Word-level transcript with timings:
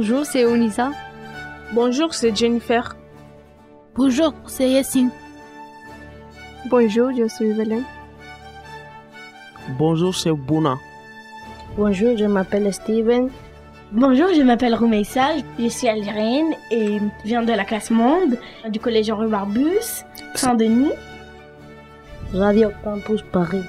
Bonjour, 0.00 0.24
c'est 0.24 0.46
Onisa. 0.46 0.92
Bonjour, 1.74 2.14
c'est 2.14 2.34
Jennifer. 2.34 2.96
Bonjour, 3.94 4.32
c'est 4.46 4.70
Yassine. 4.70 5.10
Bonjour, 6.70 7.10
je 7.14 7.28
suis 7.28 7.50
Hélène. 7.50 7.84
Bonjour, 9.78 10.14
c'est 10.14 10.32
Bouna. 10.32 10.78
Bonjour, 11.76 12.16
je 12.16 12.24
m'appelle 12.24 12.72
Steven. 12.72 13.28
Bonjour, 13.92 14.28
je 14.34 14.40
m'appelle 14.40 14.74
Roumeissa, 14.74 15.36
je 15.58 15.68
suis 15.68 15.86
algérienne 15.86 16.54
et 16.70 16.98
viens 17.26 17.42
de 17.42 17.52
la 17.52 17.64
classe 17.66 17.90
Monde 17.90 18.38
du 18.70 18.80
collège 18.80 19.10
Henri 19.10 19.28
Barbus, 19.28 20.06
Saint-Denis. 20.34 20.92
Radio 22.32 22.70
Campus 22.82 23.20
Paris. 23.30 23.64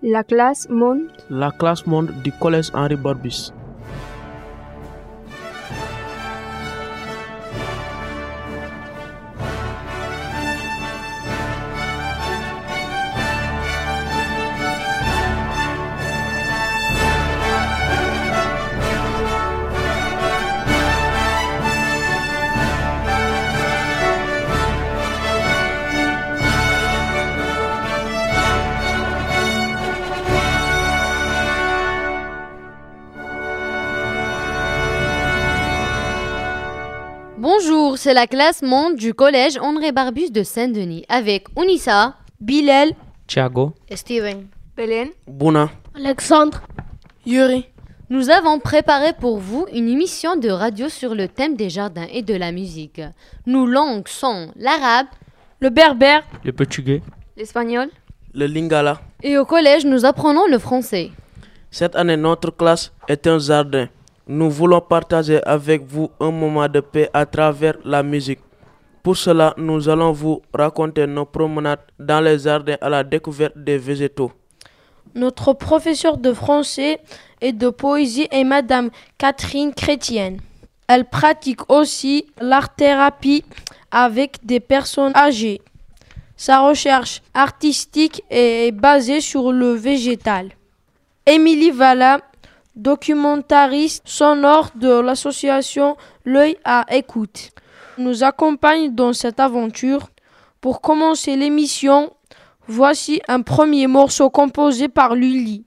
La 0.00 0.22
classe 0.22 0.68
Monde. 0.68 1.08
La 1.28 1.50
classe 1.50 1.84
Monde 1.86 2.12
du 2.22 2.30
collège 2.30 2.70
Henri 2.72 2.94
Barbus. 2.94 3.50
C'est 38.04 38.12
la 38.12 38.26
classe 38.26 38.60
monde 38.60 38.96
du 38.96 39.14
collège 39.14 39.56
André 39.56 39.90
Barbus 39.90 40.30
de 40.30 40.42
Saint-Denis 40.42 41.06
avec 41.08 41.46
Onissa, 41.56 42.16
Bilal. 42.38 42.90
Thiago. 43.26 43.72
Steven. 43.94 44.48
Belen. 44.76 45.08
Bouna. 45.26 45.70
Alexandre. 45.96 46.60
Yuri. 47.24 47.64
Nous 48.10 48.28
avons 48.28 48.58
préparé 48.58 49.14
pour 49.18 49.38
vous 49.38 49.64
une 49.72 49.88
émission 49.88 50.36
de 50.36 50.50
radio 50.50 50.90
sur 50.90 51.14
le 51.14 51.28
thème 51.28 51.56
des 51.56 51.70
jardins 51.70 52.06
et 52.12 52.20
de 52.20 52.34
la 52.34 52.52
musique. 52.52 53.00
Nos 53.46 53.64
langues 53.64 54.06
sont 54.08 54.52
l'arabe, 54.56 55.06
Le 55.60 55.70
berbère. 55.70 56.24
Le 56.44 56.52
portugais. 56.52 57.00
L'espagnol. 57.38 57.88
Le 58.34 58.44
lingala. 58.46 59.00
et 59.22 59.38
au 59.38 59.46
collège 59.46 59.86
nous 59.86 60.04
apprenons 60.04 60.46
le 60.46 60.58
français. 60.58 61.10
Cette 61.70 61.96
année, 61.96 62.18
notre 62.18 62.50
classe 62.50 62.92
est 63.08 63.26
un 63.26 63.38
jardin. 63.38 63.88
Nous 64.26 64.50
voulons 64.50 64.80
partager 64.80 65.42
avec 65.44 65.82
vous 65.82 66.10
un 66.18 66.30
moment 66.30 66.66
de 66.66 66.80
paix 66.80 67.10
à 67.12 67.26
travers 67.26 67.74
la 67.84 68.02
musique. 68.02 68.40
Pour 69.02 69.18
cela, 69.18 69.52
nous 69.58 69.86
allons 69.90 70.12
vous 70.12 70.40
raconter 70.54 71.06
nos 71.06 71.26
promenades 71.26 71.80
dans 71.98 72.22
les 72.22 72.38
jardins 72.38 72.78
à 72.80 72.88
la 72.88 73.04
découverte 73.04 73.52
des 73.58 73.76
végétaux. 73.76 74.32
Notre 75.14 75.52
professeur 75.52 76.16
de 76.16 76.32
français 76.32 77.00
et 77.42 77.52
de 77.52 77.68
poésie 77.68 78.26
est 78.30 78.44
Madame 78.44 78.88
Catherine 79.18 79.74
Chrétienne. 79.74 80.40
Elle 80.88 81.04
pratique 81.04 81.70
aussi 81.70 82.24
l'art-thérapie 82.40 83.44
avec 83.90 84.38
des 84.42 84.58
personnes 84.60 85.14
âgées. 85.14 85.60
Sa 86.36 86.66
recherche 86.66 87.20
artistique 87.34 88.24
est 88.30 88.72
basée 88.72 89.20
sur 89.20 89.52
le 89.52 89.72
végétal. 89.74 90.48
Émilie 91.26 91.70
Valla, 91.70 92.20
documentariste 92.76 94.02
sonore 94.04 94.70
de 94.74 95.00
l'association 95.00 95.96
L'œil 96.24 96.56
à 96.64 96.84
écoute, 96.90 97.50
nous 97.98 98.24
accompagne 98.24 98.94
dans 98.94 99.12
cette 99.12 99.40
aventure. 99.40 100.08
Pour 100.60 100.80
commencer 100.80 101.36
l'émission, 101.36 102.12
voici 102.66 103.20
un 103.28 103.42
premier 103.42 103.86
morceau 103.86 104.30
composé 104.30 104.88
par 104.88 105.14
Lully. 105.14 105.64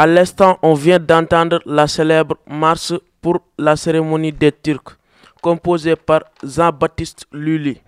À 0.00 0.06
l'instant, 0.06 0.58
on 0.62 0.74
vient 0.74 1.00
d'entendre 1.00 1.58
la 1.66 1.88
célèbre 1.88 2.36
marche 2.46 2.92
pour 3.20 3.40
la 3.58 3.74
cérémonie 3.74 4.30
des 4.30 4.52
Turcs, 4.52 4.96
composée 5.42 5.96
par 5.96 6.20
Jean-Baptiste 6.40 7.26
Lully. 7.32 7.80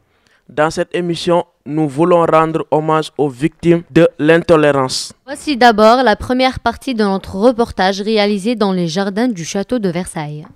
Dans 0.48 0.72
cette 0.72 0.92
émission, 0.92 1.44
nous 1.64 1.88
voulons 1.88 2.26
rendre 2.26 2.66
hommage 2.72 3.12
aux 3.16 3.28
victimes 3.28 3.84
de 3.92 4.08
l'intolérance. 4.18 5.12
Voici 5.24 5.56
d'abord 5.56 6.02
la 6.02 6.16
première 6.16 6.58
partie 6.58 6.96
de 6.96 7.04
notre 7.04 7.36
reportage 7.36 8.00
réalisé 8.00 8.56
dans 8.56 8.72
les 8.72 8.88
jardins 8.88 9.28
du 9.28 9.44
château 9.44 9.78
de 9.78 9.88
Versailles. 9.88 10.48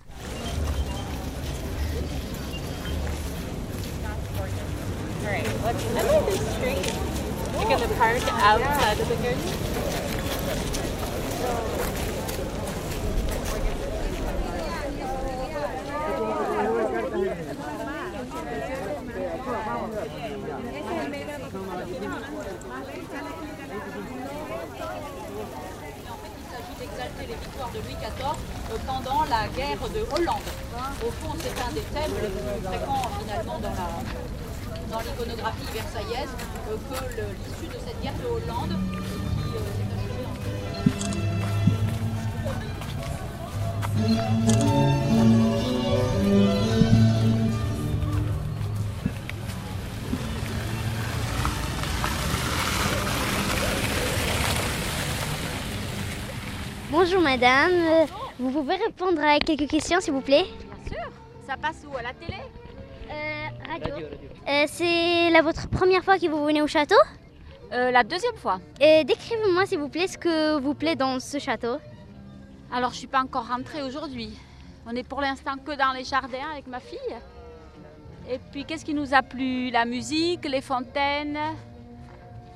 d'exalter 26.79 27.27
les 27.27 27.35
victoires 27.35 27.71
de 27.73 27.79
Louis 27.79 27.97
XIV 28.01 28.37
euh, 28.73 28.77
pendant 28.87 29.24
la 29.35 29.49
guerre 29.49 29.89
de 29.93 30.01
Hollande. 30.15 30.49
Au 31.05 31.11
fond, 31.11 31.35
c'est 31.41 31.61
un 31.61 31.73
des 31.73 31.81
thèmes 31.81 32.15
les 32.23 32.29
plus 32.29 32.61
fréquents 32.65 33.11
finalement 33.21 33.59
dans 33.59 33.71
la 33.71 33.89
dans 34.91 35.01
l'iconographie 35.01 35.71
versaillaise 35.73 36.29
euh, 36.69 36.77
que 36.89 36.95
l'issue 37.43 37.67
de 37.67 37.79
cette 37.85 38.01
guerre 38.01 38.19
de 38.23 38.27
Hollande 38.27 38.75
qui 38.79 39.49
euh, 39.57 39.61
s'est 39.75 39.91
achevée 39.97 40.25
Bonjour 56.93 57.21
madame, 57.21 57.73
vous 58.39 58.51
pouvez 58.51 58.77
répondre 58.77 59.21
à 59.23 59.39
quelques 59.39 59.69
questions 59.69 60.01
s'il 60.01 60.13
vous 60.13 60.21
plaît 60.21 60.45
Bien 60.85 60.97
sûr, 60.99 61.11
ça 61.47 61.57
passe 61.57 61.85
où 61.91 61.97
À 61.97 62.03
la 62.03 62.13
télé 62.13 62.39
Radio. 63.69 63.95
Euh, 64.49 64.65
c'est 64.67 65.31
la 65.31 65.41
votre 65.43 65.69
première 65.69 66.05
fois 66.05 66.19
que 66.19 66.27
vous 66.29 66.45
venez 66.45 66.61
au 66.63 66.67
château 66.67 66.97
Euh, 67.73 67.91
La 67.91 68.05
deuxième 68.05 68.37
fois. 68.37 68.61
Et 68.81 69.05
décrivez-moi 69.05 69.67
s'il 69.67 69.79
vous 69.79 69.89
plaît 69.89 70.07
ce 70.07 70.19
que 70.19 70.59
vous 70.59 70.75
plaît 70.75 70.97
dans 70.97 71.19
ce 71.21 71.39
château. 71.39 71.77
Alors, 72.73 72.91
je 72.93 72.99
suis 72.99 73.07
pas 73.07 73.21
encore 73.21 73.49
rentrée 73.49 73.83
aujourd'hui. 73.83 74.31
On 74.87 74.95
est 74.95 75.03
pour 75.07 75.21
l'instant 75.21 75.57
que 75.65 75.73
dans 75.77 75.93
les 75.93 76.05
jardins 76.05 76.51
avec 76.53 76.67
ma 76.67 76.79
fille. 76.81 77.17
Et 78.31 78.39
puis, 78.53 78.65
qu'est-ce 78.65 78.85
qui 78.85 78.95
nous 78.95 79.15
a 79.15 79.23
plu? 79.23 79.71
La 79.71 79.85
musique, 79.87 80.45
les 80.47 80.61
fontaines, 80.61 81.39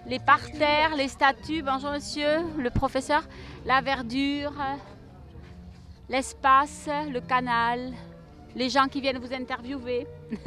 les 0.07 0.19
parterres, 0.19 0.95
les 0.97 1.09
statues. 1.09 1.63
Bonjour 1.63 1.91
monsieur, 1.93 2.41
le 2.59 2.71
professeur. 2.71 3.23
La 3.65 3.81
verdure, 3.81 4.53
l'espace, 6.09 6.89
le 7.13 7.21
canal, 7.21 7.93
les 8.55 8.69
gens 8.69 8.87
qui 8.89 9.01
viennent 9.01 9.19
vous 9.19 9.33
interviewer. 9.33 10.07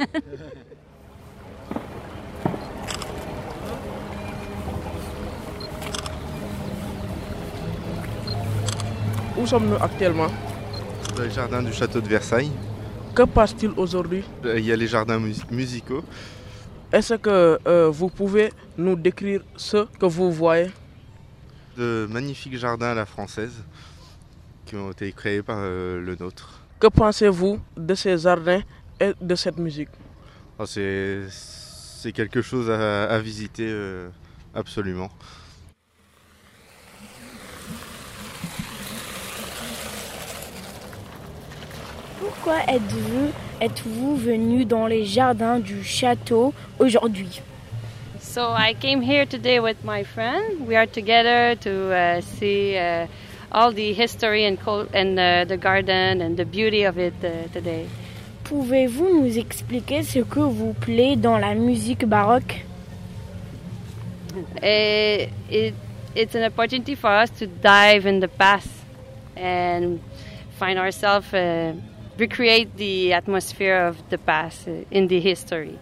Où 9.36 9.46
sommes-nous 9.46 9.76
actuellement? 9.76 10.28
Dans 11.16 11.22
les 11.22 11.30
jardins 11.30 11.62
du 11.62 11.72
château 11.72 12.00
de 12.00 12.08
Versailles. 12.08 12.50
Que 13.14 13.22
passe-t-il 13.22 13.72
aujourd'hui? 13.76 14.24
Euh, 14.44 14.58
Il 14.58 14.64
y 14.66 14.72
a 14.72 14.76
les 14.76 14.86
jardins 14.86 15.18
mus- 15.18 15.44
musicaux. 15.50 16.04
Est-ce 16.92 17.14
que 17.14 17.58
euh, 17.66 17.88
vous 17.90 18.08
pouvez 18.08 18.52
nous 18.76 18.96
décrire 18.96 19.42
ce 19.56 19.84
que 19.98 20.06
vous 20.06 20.30
voyez? 20.32 20.70
De 21.76 22.06
magnifiques 22.10 22.56
jardins 22.58 22.90
à 22.90 22.94
la 22.94 23.06
française 23.06 23.54
qui 24.72 24.78
ont 24.78 24.90
été 24.90 25.12
créés 25.12 25.42
par 25.42 25.58
euh, 25.60 26.00
le 26.00 26.16
nôtre. 26.16 26.62
Que 26.80 26.86
pensez-vous 26.86 27.60
de 27.76 27.94
ces 27.94 28.16
jardins 28.16 28.62
et 28.98 29.12
de 29.20 29.34
cette 29.34 29.58
musique? 29.58 29.90
Ah, 30.58 30.64
C'est 30.66 31.24
c'est 31.28 32.12
quelque 32.12 32.40
chose 32.40 32.70
à, 32.70 33.04
à 33.04 33.18
visiter 33.18 33.68
euh, 33.68 34.08
absolument. 34.54 35.10
Pourquoi 42.18 42.60
êtes-vous 42.66 43.30
êtes-vous 43.60 44.16
venu 44.16 44.64
dans 44.64 44.86
les 44.86 45.04
jardins 45.04 45.58
du 45.58 45.84
château 45.84 46.54
aujourd'hui? 46.78 47.42
So 48.20 48.54
I 48.56 48.74
came 48.80 49.02
here 49.02 49.26
today 49.26 49.60
with 49.60 49.84
my 49.84 50.02
friend. 50.02 50.66
We 50.66 50.76
are 50.76 50.86
together 50.86 51.54
to 51.60 51.92
uh, 51.92 52.20
see 52.22 52.78
uh, 52.78 53.06
all 53.52 53.70
the 53.70 53.92
history 53.92 54.44
and, 54.44 54.58
and 54.94 55.18
uh, 55.18 55.44
the 55.44 55.56
garden 55.56 56.20
and 56.20 56.36
the 56.36 56.44
beauty 56.44 56.84
of 56.84 56.98
it 56.98 57.14
uh, 57.22 57.48
today. 57.52 57.86
Pouvez-vous 58.44 59.22
nous 59.22 59.38
expliquer 59.38 60.02
ce 60.02 60.20
que 60.20 60.40
vous 60.40 60.74
plaît 60.74 61.16
dans 61.16 61.38
la 61.38 61.54
musique 61.54 62.06
baroque? 62.06 62.64
Uh, 64.62 65.28
it, 65.50 65.74
it's 66.14 66.34
an 66.34 66.44
opportunity 66.44 66.94
for 66.94 67.10
us 67.10 67.30
to 67.30 67.46
dive 67.46 68.06
in 68.06 68.20
the 68.20 68.28
past 68.28 68.68
and 69.36 70.00
find 70.58 70.78
ourselves, 70.78 71.32
uh, 71.34 71.74
recreate 72.18 72.76
the 72.76 73.12
atmosphere 73.12 73.86
of 73.86 73.96
the 74.08 74.18
past 74.18 74.66
uh, 74.66 74.84
in 74.90 75.08
the 75.08 75.20
history. 75.20 75.78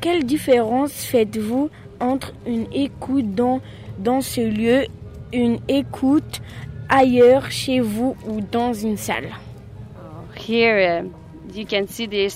Quelle 0.00 0.24
différence 0.24 0.92
faites-vous 1.04 1.70
entre 2.00 2.32
une 2.46 2.72
écoute 2.72 3.34
dans, 3.34 3.60
dans 3.98 4.20
ce 4.20 4.40
lieu, 4.40 4.86
une 5.32 5.58
écoute 5.68 6.40
ailleurs, 6.88 7.50
chez 7.50 7.80
vous 7.80 8.16
ou 8.26 8.40
dans 8.40 8.72
une 8.72 8.96
salle 8.96 9.34
Here, 10.36 11.00
um, 11.00 11.14
you 11.52 11.66
can 11.66 11.88
see 11.88 12.06
the 12.06 12.28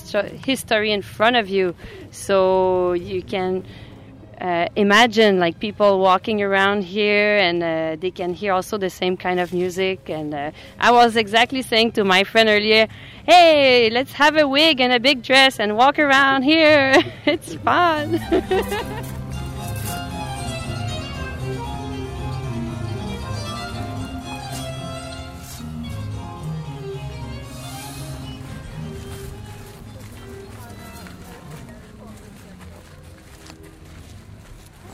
history 0.45 0.91
in 0.91 1.01
front 1.01 1.35
of 1.35 1.49
you, 1.49 1.73
so 2.11 2.93
you 2.93 3.23
can 3.23 3.63
uh, 4.41 4.67
imagine 4.75 5.39
like 5.39 5.59
people 5.59 5.99
walking 5.99 6.41
around 6.41 6.83
here, 6.83 7.37
and 7.37 7.63
uh, 7.63 7.95
they 7.99 8.11
can 8.11 8.33
hear 8.33 8.51
also 8.53 8.77
the 8.77 8.89
same 8.89 9.15
kind 9.15 9.39
of 9.39 9.53
music. 9.53 10.09
And 10.09 10.33
uh, 10.33 10.51
I 10.79 10.91
was 10.91 11.15
exactly 11.15 11.61
saying 11.61 11.93
to 11.93 12.03
my 12.03 12.23
friend 12.23 12.49
earlier, 12.49 12.87
"Hey, 13.25 13.89
let's 13.89 14.13
have 14.13 14.35
a 14.37 14.47
wig 14.47 14.81
and 14.81 14.91
a 14.91 14.99
big 14.99 15.23
dress 15.23 15.59
and 15.59 15.77
walk 15.77 15.97
around 15.97 16.43
here. 16.43 16.93
it's 17.25 17.55
fun." 17.55 18.19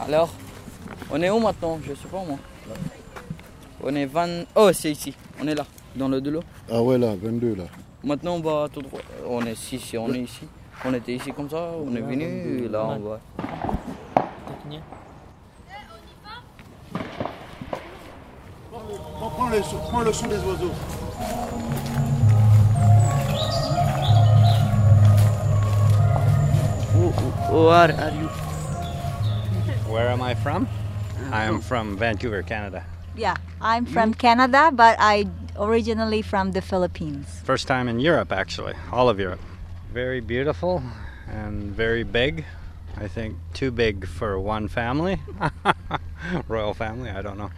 Alors, 0.10 0.30
on 1.12 1.22
est 1.22 1.30
où 1.30 1.38
maintenant? 1.38 1.80
Je 1.88 1.94
sais 1.94 2.08
pas 2.08 2.24
moi. 2.28 2.40
On 3.84 3.94
est 3.94 4.08
20. 4.08 4.46
Oh, 4.56 4.72
c'est 4.74 4.90
ici. 4.90 5.14
On 5.40 5.48
est 5.48 5.54
là, 5.54 5.64
dans 5.96 6.10
le 6.10 6.20
de 6.20 6.32
l'eau. 6.32 6.42
Ah 6.68 6.82
ouais, 6.82 6.98
là, 6.98 7.14
22 7.16 7.54
là. 7.54 7.66
Maintenant, 8.04 8.38
on 8.38 8.40
va 8.40 8.68
tout 8.74 8.82
droit. 8.82 9.02
On 9.28 9.46
est 9.46 9.52
ici, 9.52 9.96
on 10.00 10.12
est 10.12 10.22
ici. 10.22 10.48
On 10.84 10.96
était 10.96 11.14
ici 11.14 11.32
comme 11.32 11.48
ça, 11.48 11.70
on 11.86 11.96
est 11.96 12.02
venu, 12.02 12.66
et 12.66 12.68
là 12.70 12.86
on 12.86 12.98
va. 13.08 13.20
Prends, 19.20 19.50
le, 19.50 19.60
prends 19.62 20.02
le 20.02 20.12
son 20.12 20.26
des 20.28 20.38
oiseaux. 20.38 20.72
Where 27.52 27.92
are 27.92 28.10
you? 28.16 28.49
Where 29.90 30.08
am 30.10 30.22
I 30.22 30.36
from? 30.36 30.68
Uh, 31.18 31.32
I 31.32 31.46
am 31.46 31.62
from 31.62 31.98
Vancouver, 31.98 32.44
Canada. 32.44 32.86
Yeah, 33.16 33.36
I'm 33.60 33.88
from 33.88 34.14
Canada, 34.14 34.70
but 34.72 34.96
I 35.00 35.26
originally 35.58 36.22
from 36.22 36.52
the 36.52 36.62
Philippines. 36.62 37.26
First 37.44 37.68
time 37.68 37.88
in 37.88 38.00
Europe, 38.00 38.32
actually, 38.32 38.76
all 38.92 39.10
of 39.10 39.20
Europe. 39.20 39.40
Very 39.92 40.22
beautiful 40.22 40.84
and 41.28 41.76
very 41.76 42.04
big. 42.04 42.46
I 42.98 43.08
think 43.08 43.36
too 43.56 43.72
big 43.72 44.08
for 44.08 44.40
one 44.40 44.68
family. 44.68 45.20
Royal 46.48 46.76
family, 46.76 47.10
I 47.10 47.24
don't 47.24 47.40
know. 47.40 47.50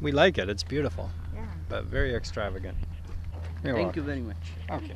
We 0.00 0.12
like 0.12 0.38
it, 0.38 0.48
it's 0.48 0.62
beautiful. 0.62 1.10
Yeah. 1.34 1.44
But 1.68 1.86
very 1.86 2.14
extravagant. 2.14 2.76
You're 3.64 3.74
Thank 3.74 3.96
you 3.96 4.02
very 4.02 4.20
much. 4.20 4.52
Okay. 4.70 4.94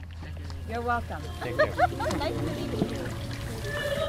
You're 0.71 0.81
welcome. 0.81 1.23
Thank 1.41 1.59
you. 1.59 1.67
nice 2.19 4.06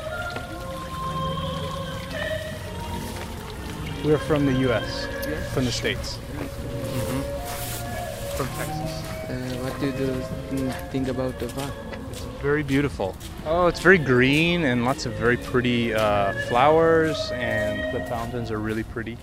We're 4.07 4.17
from 4.17 4.45
the 4.45 4.53
U.S., 4.69 5.05
from 5.53 5.65
the 5.65 5.71
States. 5.71 6.17
from 8.37 8.47
Texas. 8.55 9.03
Uh, 9.27 9.33
what 9.63 9.77
do 9.81 9.87
you 10.55 10.71
think 10.93 11.09
about 11.09 11.37
the 11.39 11.47
park? 11.47 11.73
It's 12.11 12.21
very 12.41 12.63
beautiful. 12.63 13.17
Oh, 13.45 13.67
it's 13.67 13.81
very 13.81 13.97
green 13.97 14.63
and 14.63 14.85
lots 14.85 15.05
of 15.05 15.11
very 15.15 15.35
pretty 15.35 15.93
uh, 15.93 16.31
flowers, 16.47 17.17
and 17.33 17.93
the 17.93 18.05
fountains 18.05 18.49
are 18.49 18.59
really 18.59 18.83
pretty. 18.83 19.17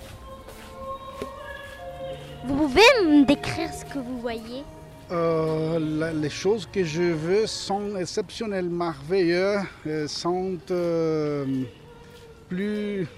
Vous 2.44 2.54
pouvez 2.54 2.90
me 3.06 3.24
décrire 3.24 3.72
ce 3.72 3.86
que 3.86 3.98
vous 4.00 4.20
voyez? 4.20 4.64
Euh, 5.10 5.78
la- 5.78 6.12
les 6.12 6.28
choses 6.28 6.68
que 6.70 6.84
je 6.84 7.04
veux 7.14 7.46
sont 7.46 7.96
exceptionnellement 7.96 8.92
merveilleuses, 8.92 9.64
euh, 9.86 10.06
sont 10.08 10.58
euh, 10.70 11.46
plus... 12.50 13.08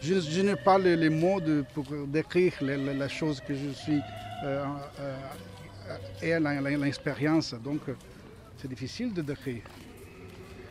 Je, 0.00 0.18
je 0.20 0.40
n'ai 0.40 0.56
pas 0.56 0.78
les, 0.78 0.96
les 0.96 1.10
mots 1.10 1.40
de- 1.40 1.64
pour 1.74 1.84
décrire 2.06 2.52
les- 2.62 2.76
les- 2.76 2.94
la 2.94 3.08
chose 3.08 3.40
que 3.40 3.54
je 3.54 3.70
suis 3.70 4.00
euh, 4.44 4.64
euh, 5.00 5.16
et 6.22 6.76
l'expérience, 6.78 7.54
donc 7.62 7.80
c'est 8.56 8.68
difficile 8.68 9.12
de 9.12 9.20
décrire. 9.22 9.62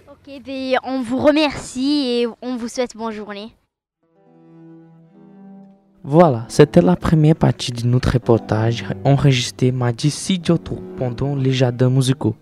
Ok, 0.09 0.41
ben, 0.43 0.77
on 0.83 1.01
vous 1.01 1.17
remercie 1.17 2.21
et 2.24 2.27
on 2.41 2.55
vous 2.55 2.67
souhaite 2.67 2.95
bonne 2.95 3.12
journée. 3.12 3.53
Voilà, 6.03 6.45
c'était 6.48 6.81
la 6.81 6.95
première 6.95 7.36
partie 7.36 7.71
de 7.71 7.86
notre 7.86 8.13
reportage 8.13 8.86
enregistré 9.03 9.71
mardi 9.71 10.09
6 10.09 10.39
octobre 10.50 10.81
pendant 10.98 11.36
les 11.36 11.51
jardins 11.51 11.89
musicaux. 11.89 12.36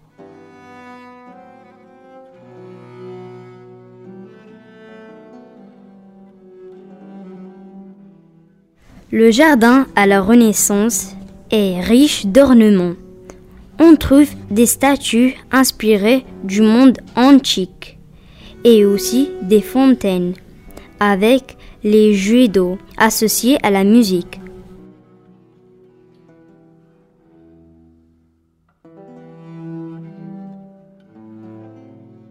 Le 9.09 9.31
jardin 9.31 9.87
à 9.95 10.05
la 10.05 10.21
Renaissance 10.21 11.15
est 11.49 11.79
riche 11.79 12.25
d'ornements. 12.25 12.95
On 13.79 13.95
trouve 13.95 14.27
des 14.51 14.65
statues 14.65 15.35
inspirées 15.49 16.25
du 16.43 16.61
monde 16.61 16.97
antique 17.15 17.97
et 18.65 18.83
aussi 18.83 19.29
des 19.43 19.61
fontaines 19.61 20.33
avec 20.99 21.55
les 21.85 22.15
jets 22.15 22.49
d'eau 22.49 22.77
associés 22.97 23.57
à 23.63 23.71
la 23.71 23.85
musique. 23.85 24.41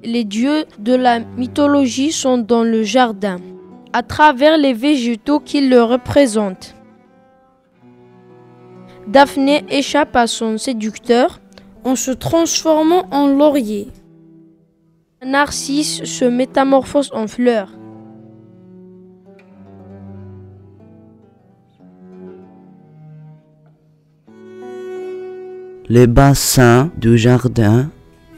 Les 0.04 0.24
dieux 0.24 0.66
de 0.78 0.94
la 0.94 1.20
mythologie 1.20 2.12
sont 2.12 2.36
dans 2.36 2.64
le 2.64 2.82
jardin, 2.82 3.38
à 3.96 4.02
travers 4.02 4.58
les 4.58 4.74
végétaux 4.74 5.40
qui 5.40 5.66
le 5.66 5.82
représentent. 5.82 6.74
Daphné 9.06 9.64
échappe 9.70 10.14
à 10.14 10.26
son 10.26 10.58
séducteur 10.58 11.40
en 11.82 11.96
se 11.96 12.10
transformant 12.10 13.06
en 13.10 13.26
laurier. 13.26 13.88
Narcisse 15.24 16.04
se 16.04 16.26
métamorphose 16.26 17.10
en 17.14 17.26
fleur. 17.26 17.70
Le 25.88 26.04
bassin 26.04 26.90
du 26.98 27.16
jardin 27.16 27.88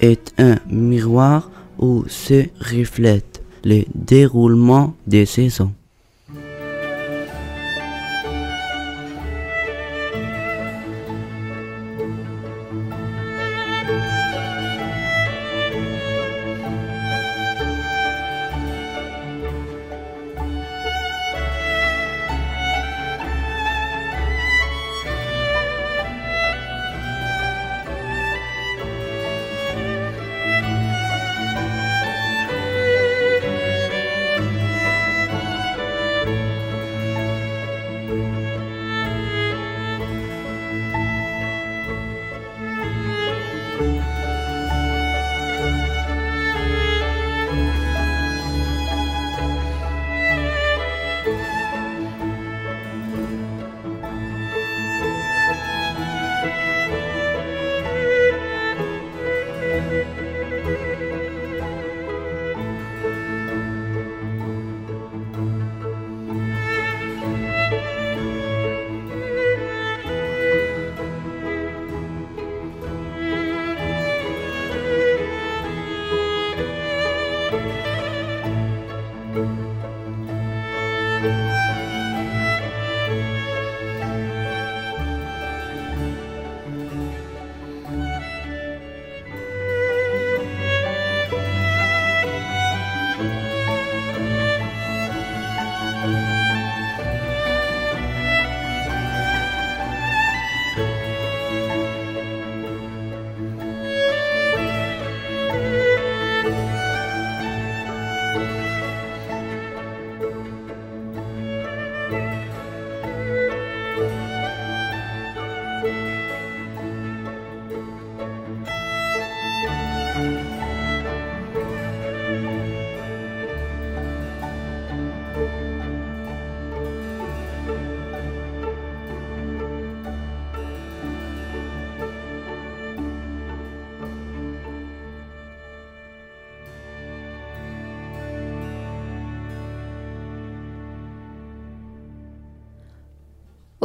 est 0.00 0.33
un 0.38 0.55
miroir 0.69 1.50
où 1.81 2.05
se 2.07 2.45
reflète 2.61 3.27
le 3.65 3.85
déroulement 3.95 4.95
des 5.07 5.27
saisons. 5.27 5.73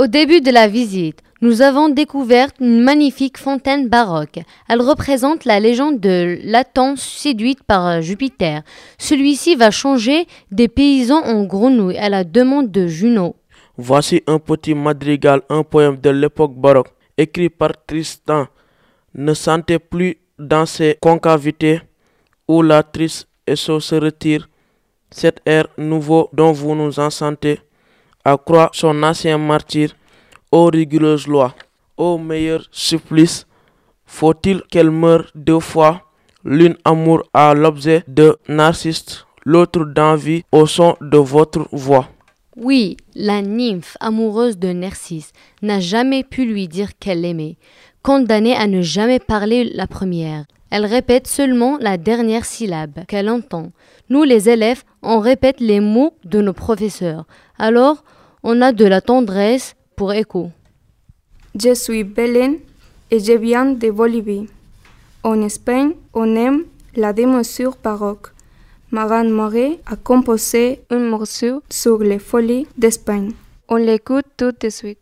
Au 0.04 0.08
début 0.08 0.42
de 0.42 0.52
la 0.52 0.68
visite, 0.68 1.20
nous 1.40 1.62
avons 1.62 1.88
découvert 1.88 2.50
une 2.60 2.82
magnifique 2.82 3.38
fontaine 3.38 3.88
baroque. 3.88 4.40
Elle 4.68 4.82
représente 4.82 5.46
la 5.46 5.62
légende 5.62 6.02
de 6.02 6.40
Laton 6.44 6.98
séduite 6.98 7.64
par 7.64 8.02
Jupiter. 8.02 8.64
Celui-ci 8.98 9.56
va 9.56 9.72
changer 9.72 10.28
des 10.52 10.68
paysans 10.68 11.24
en 11.24 11.46
grenouilles 11.46 11.98
à 11.98 12.10
la 12.10 12.26
demande 12.26 12.70
de 12.70 12.86
Juno. 12.86 13.38
Voici 13.78 14.22
un 14.28 14.40
petit 14.40 14.76
madrigal, 14.76 15.42
un 15.48 15.64
poème 15.64 15.96
de 15.96 16.10
l'époque 16.10 16.58
baroque, 16.58 16.92
écrit 17.18 17.50
par 17.50 17.72
Tristan. 17.88 18.48
Ne 19.16 19.34
sentez 19.34 19.80
plus 19.80 20.18
dans 20.38 20.66
ses 20.66 20.98
concavités 21.02 21.80
où 22.50 22.62
la 22.62 22.84
triste 22.84 23.30
eau 23.70 23.80
se 23.80 23.96
retire 23.96 24.50
cet 25.12 25.40
air 25.46 25.68
nouveau 25.78 26.30
dont 26.34 26.52
vous 26.52 26.76
nous 26.76 27.00
enchantez 27.00 27.54
à 27.54 27.73
croire 28.46 28.70
son 28.74 29.04
ancien 29.04 29.38
martyr, 29.38 29.96
ô 30.52 30.66
rigoureuse 30.68 31.28
loi, 31.28 31.54
ô 31.98 32.18
meilleur 32.18 32.66
supplice, 32.72 33.46
faut-il 34.06 34.62
qu'elle 34.70 34.92
meure 34.92 35.32
deux 35.36 35.60
fois, 35.60 36.02
l'une 36.44 36.78
amour 36.86 37.24
à 37.34 37.54
l'objet 37.54 38.04
de 38.08 38.38
narcisse, 38.48 39.26
l'autre 39.46 39.86
d'envie 39.86 40.44
au 40.52 40.66
son 40.66 40.96
de 41.02 41.18
votre 41.18 41.68
voix. 41.72 42.08
Oui, 42.56 42.98
la 43.16 43.42
nymphe 43.42 43.98
amoureuse 44.00 44.60
de 44.60 44.72
Narcisse 44.74 45.32
n'a 45.64 45.80
jamais 45.80 46.24
pu 46.24 46.46
lui 46.46 46.68
dire 46.68 46.98
qu'elle 47.00 47.22
l'aimait, 47.22 47.58
condamnée 48.04 48.56
à 48.56 48.68
ne 48.68 48.82
jamais 48.84 49.20
parler 49.20 49.64
la 49.64 49.88
première. 49.88 50.46
Elle 50.76 50.88
répète 50.88 51.28
seulement 51.28 51.78
la 51.80 51.98
dernière 51.98 52.46
syllabe 52.46 53.06
qu'elle 53.08 53.30
entend. 53.30 53.72
Nous, 54.10 54.24
les 54.24 54.50
élèves, 54.50 54.82
on 55.04 55.20
répète 55.20 55.60
les 55.60 55.80
mots 55.80 56.16
de 56.26 56.42
nos 56.42 56.54
professeurs. 56.54 57.28
Alors, 57.60 58.04
on 58.42 58.60
a 58.60 58.72
de 58.72 58.84
la 58.86 59.00
tendresse 59.00 59.76
pour 59.96 60.14
écho. 60.14 60.50
Je 61.54 61.76
suis 61.76 62.04
Belén 62.04 62.56
et 63.12 63.20
je 63.20 63.34
viens 63.34 63.68
de 63.68 63.92
Bolivie. 63.92 64.48
En 65.22 65.44
Espagne, 65.44 65.92
on 66.16 66.36
aime 66.36 66.64
la 66.96 67.14
démesure 67.14 67.78
baroque. 67.84 68.30
Maran 68.90 69.26
Moret 69.26 69.80
a 69.86 69.96
composé 69.96 70.82
un 70.90 70.98
morceau 70.98 71.62
sur 71.70 72.00
les 72.00 72.18
folies 72.18 72.66
d'Espagne. 72.76 73.34
On 73.70 73.76
l'écoute 73.76 74.26
tout 74.38 74.54
de 74.60 74.70
suite. 74.70 74.98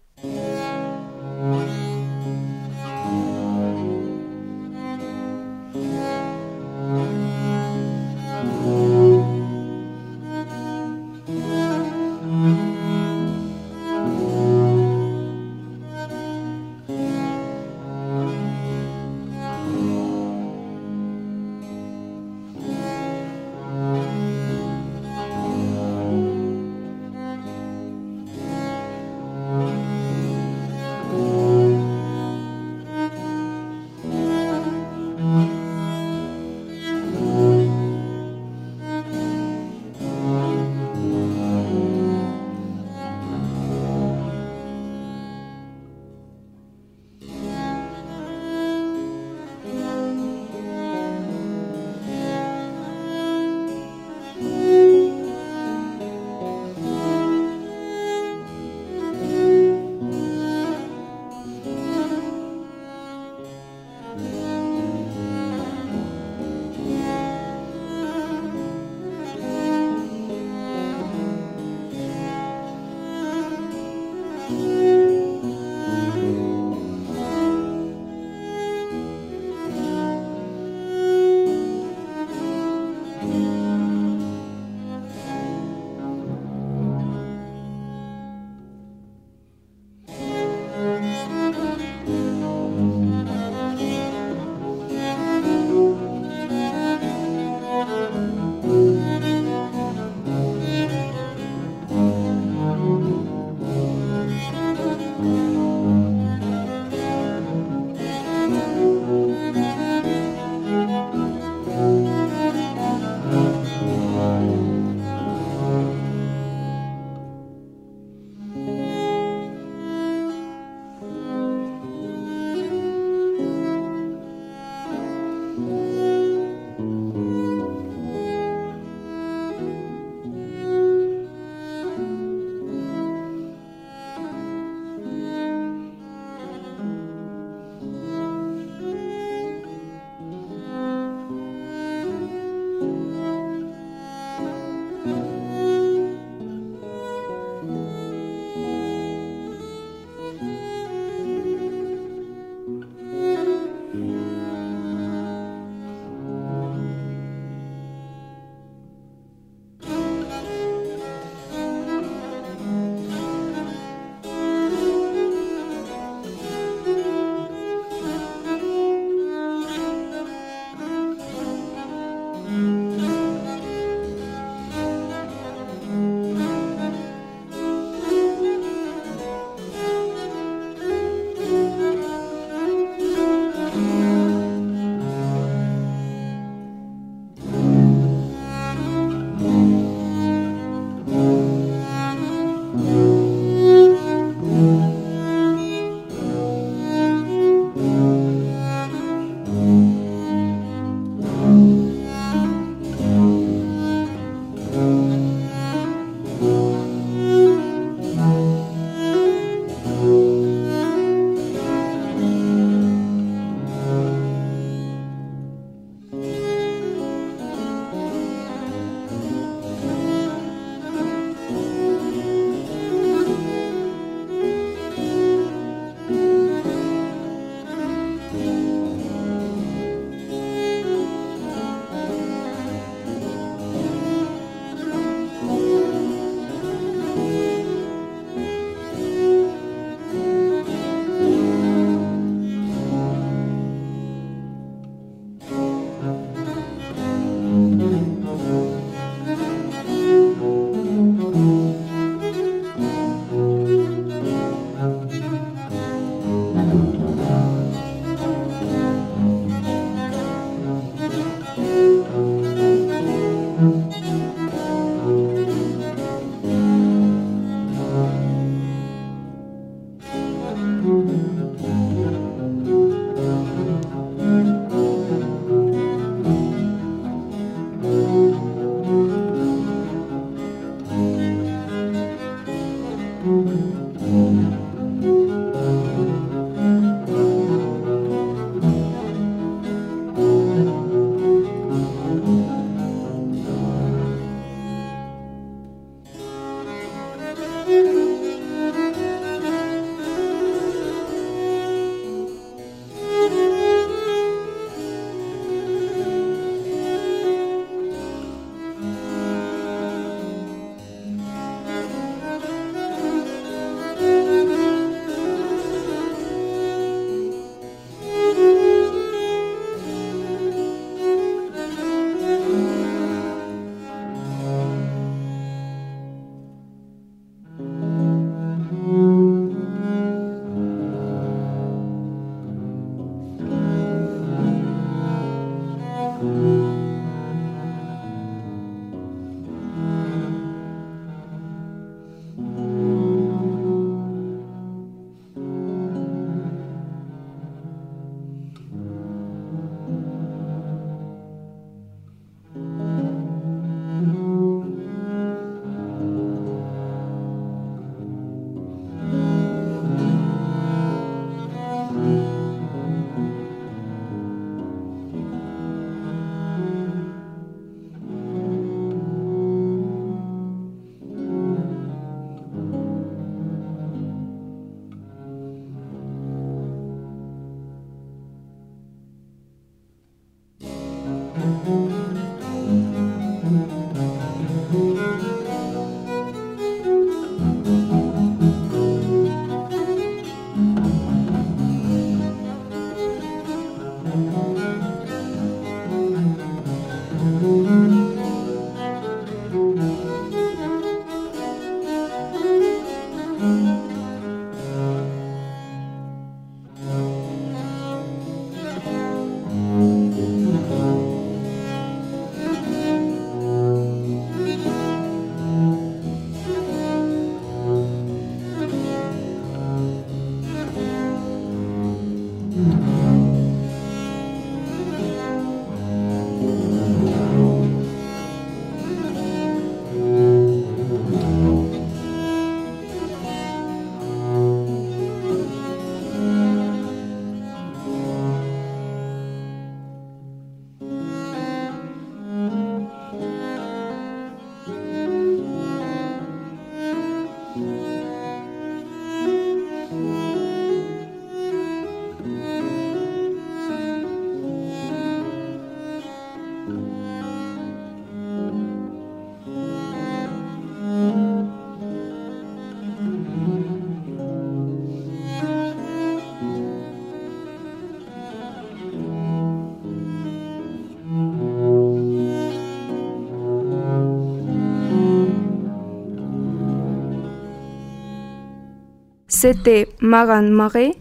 C'était 479.42 479.88
Maran 480.02 480.44
Marais 480.52 480.92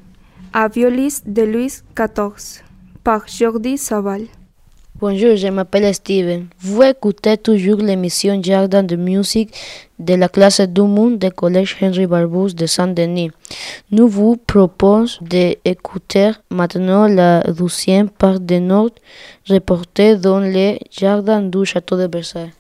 à 0.55 0.67
Violis 0.69 1.21
de 1.27 1.43
Louis 1.43 1.75
XIV 1.95 2.63
par 3.05 3.29
Jordi 3.29 3.77
Saval. 3.77 4.23
Bonjour, 4.99 5.37
je 5.37 5.49
m'appelle 5.49 5.95
Steven. 5.95 6.47
Vous 6.59 6.83
écoutez 6.83 7.37
toujours 7.37 7.77
l'émission 7.77 8.43
Jardin 8.43 8.83
de 8.83 8.97
musique 8.97 9.53
de 9.99 10.15
la 10.15 10.31
classe 10.31 10.63
du 10.63 10.81
monde 10.81 11.19
du 11.19 11.31
collège 11.31 11.77
Henri 11.83 12.07
de 12.07 12.65
Saint-Denis. 12.65 13.31
Nous 13.91 14.09
vous 14.09 14.39
proposons 14.39 15.23
d'écouter 15.23 16.31
maintenant 16.51 17.09
la 17.09 17.43
douzième 17.43 18.09
part 18.09 18.41
de 18.41 18.59
notre 18.59 19.03
reporter 19.51 20.19
dans 20.19 20.41
les 20.41 20.81
jardins 20.91 21.43
du 21.43 21.67
château 21.67 21.99
de 21.99 22.09
Versailles. 22.11 22.53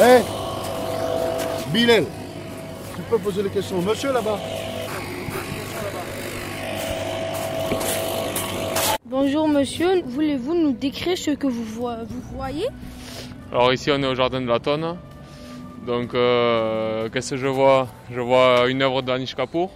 Hé 0.00 0.22
Bilal, 1.72 2.04
tu 2.96 3.02
peux 3.02 3.18
poser 3.18 3.42
les 3.42 3.50
questions. 3.50 3.80
Monsieur 3.80 4.12
là-bas 4.12 4.38
Bonjour 9.06 9.48
monsieur, 9.48 10.02
voulez-vous 10.04 10.54
nous 10.54 10.72
décrire 10.72 11.16
ce 11.16 11.30
que 11.30 11.46
vous, 11.46 11.62
vo- 11.64 11.88
vous 12.08 12.36
voyez? 12.36 12.66
Alors 13.52 13.72
ici 13.72 13.90
on 13.92 14.02
est 14.02 14.06
au 14.06 14.14
jardin 14.14 14.40
de 14.40 14.46
la 14.48 14.58
Tonne. 14.58 14.96
Donc 15.86 16.14
euh, 16.14 17.08
qu'est-ce 17.10 17.30
que 17.32 17.36
je 17.36 17.46
vois? 17.46 17.88
Je 18.10 18.20
vois 18.20 18.68
une 18.68 18.82
œuvre 18.82 19.02
d'Anish 19.02 19.34
Kapoor, 19.34 19.70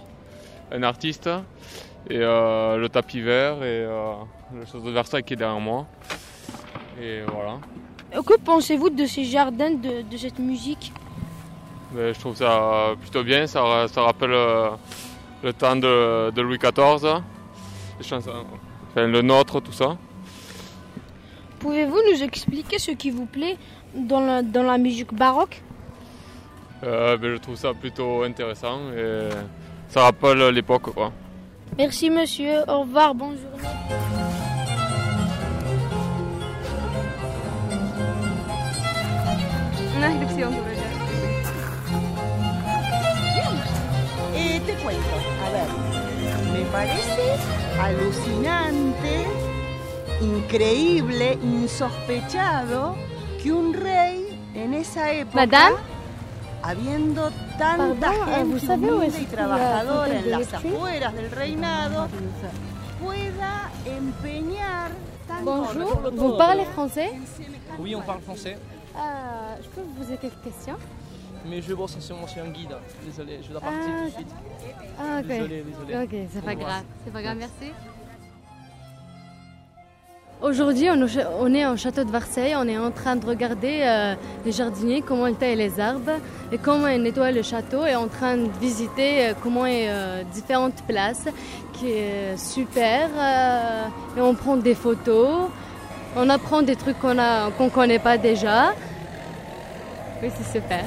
un 0.71 0.81
artiste, 0.83 1.29
et 2.09 2.17
euh, 2.17 2.77
le 2.77 2.89
tapis 2.89 3.21
vert 3.21 3.57
et 3.57 3.85
euh, 3.85 4.13
le 4.55 4.65
château 4.65 4.79
de 4.81 4.91
Versailles 4.91 5.23
qui 5.23 5.33
est 5.33 5.37
derrière 5.37 5.59
moi. 5.59 5.85
Et 7.01 7.21
voilà. 7.31 7.59
Que 8.23 8.39
pensez-vous 8.39 8.89
de 8.89 9.05
ces 9.05 9.23
jardins, 9.23 9.69
de, 9.71 10.01
de 10.01 10.17
cette 10.17 10.39
musique? 10.39 10.91
Mais 11.93 12.13
je 12.13 12.19
trouve 12.19 12.35
ça 12.35 12.93
plutôt 12.99 13.23
bien, 13.23 13.45
ça, 13.45 13.61
ra- 13.61 13.87
ça 13.87 14.01
rappelle 14.01 14.31
le 15.43 15.53
temps 15.53 15.75
de, 15.75 16.31
de 16.31 16.41
Louis 16.41 16.57
XIV, 16.57 17.21
les 17.99 18.05
chansons, 18.05 18.31
enfin, 18.91 19.05
le 19.07 19.21
nôtre, 19.21 19.59
tout 19.61 19.71
ça. 19.71 19.95
Pouvez-vous 21.59 21.99
nous 22.11 22.23
expliquer 22.23 22.79
ce 22.79 22.91
qui 22.91 23.11
vous 23.11 23.25
plaît 23.25 23.57
dans 23.93 24.21
la, 24.21 24.41
dans 24.41 24.63
la 24.63 24.77
musique 24.77 25.13
baroque? 25.13 25.61
Euh, 26.83 27.17
ben, 27.17 27.33
je 27.33 27.37
trouve 27.37 27.55
ça 27.55 27.73
plutôt 27.73 28.23
intéressant 28.23 28.79
et 28.97 29.29
ça 29.89 30.03
rappelle 30.03 30.47
l'époque 30.49 30.93
quoi. 30.93 31.11
Merci 31.77 32.09
monsieur, 32.09 32.61
au 32.67 32.81
revoir, 32.81 33.13
bonne 33.13 33.37
journée. 33.37 33.67
Eh, 44.35 44.59
te 44.61 44.71
cuento, 44.81 45.17
a 45.45 45.49
ver, 45.51 45.67
me 46.53 46.63
parece 46.71 47.39
alucinante, 47.77 49.27
increíble, 50.21 51.37
insospechado 51.43 52.95
que 53.43 53.49
un 53.51 53.73
rey 53.73 54.37
en 54.55 54.73
esa 54.73 55.11
época, 55.11 55.35
Madame? 55.35 55.73
Habiendo 56.63 57.29
tanta 57.57 57.95
Pardon, 57.99 58.45
vous 58.45 58.57
gente 58.59 58.67
savez 58.67 58.91
où 58.91 58.95
humilde 59.01 59.03
est-ce 59.15 59.21
y 59.21 59.25
trabajadora 59.25 60.07
en 60.07 60.21
de 60.23 60.29
las 60.29 60.53
afueras 60.53 61.13
del 61.13 61.31
reinado, 61.31 62.07
pueda 62.99 63.71
empeñar 63.85 64.91
tanto 65.27 65.45
Bonjour, 65.45 66.11
vous 66.15 66.37
parlez 66.37 66.65
français? 66.65 67.11
Oui, 67.79 67.95
on 67.95 68.01
parle 68.01 68.21
français, 68.21 68.57
Euh, 68.97 69.55
Je 69.63 69.69
peux 69.69 69.81
vous 69.81 69.93
poser 69.93 70.17
quelques 70.17 70.41
questions? 70.43 70.77
Mais 71.45 71.61
je 71.61 71.73
bosse 71.73 71.95
essentiellement 71.95 72.27
sur 72.27 72.43
un 72.43 72.49
guide. 72.49 72.75
Désolé, 73.05 73.39
je 73.41 73.49
dois 73.51 73.61
partir 73.61 73.79
Ah, 73.81 73.99
tout 74.01 74.05
de 74.07 74.11
suite. 74.11 74.35
Ah, 74.99 75.19
ok. 75.21 75.27
Désolé, 75.27 75.63
désolé. 75.63 76.03
Ok, 76.03 76.27
c'est 76.33 76.43
pas 76.43 76.55
grave. 76.55 76.83
C'est 77.05 77.13
pas 77.13 77.21
grave, 77.21 77.37
merci. 77.37 77.71
Aujourd'hui, 80.41 80.87
on, 80.89 81.53
est 81.53 81.65
au 81.67 81.75
château 81.75 82.05
de 82.05 82.11
Versailles. 82.11 82.55
On 82.55 82.65
est 82.65 82.77
en 82.77 82.91
train 82.91 83.17
de 83.17 83.25
regarder 83.25 83.81
euh, 83.81 84.15
les 84.45 84.53
jardiniers, 84.53 85.01
comment 85.01 85.27
ils 85.27 85.35
taillent 85.35 85.57
les 85.57 85.81
arbres 85.81 86.13
et 86.53 86.57
comment 86.57 86.87
ils 86.87 87.01
nettoient 87.01 87.33
le 87.33 87.41
château. 87.41 87.85
Et 87.85 87.93
en 87.93 88.07
train 88.07 88.37
de 88.37 88.49
visiter 88.61 89.27
euh, 89.27 89.33
comment 89.43 89.65
est 89.65 89.89
euh, 89.89 90.23
différentes 90.33 90.81
places, 90.87 91.27
qui 91.73 91.89
est 91.89 92.37
super. 92.37 93.09
et 94.17 94.21
on 94.21 94.33
prend 94.33 94.55
des 94.55 94.75
photos. 94.75 95.49
On 96.15 96.29
apprend 96.29 96.61
des 96.61 96.77
trucs 96.77 96.97
qu'on 96.99 97.17
qu'on 97.57 97.69
connaît 97.69 97.99
pas 97.99 98.17
déjà. 98.17 98.73
Oui, 100.23 100.29
c'est 100.37 100.59
super. 100.59 100.85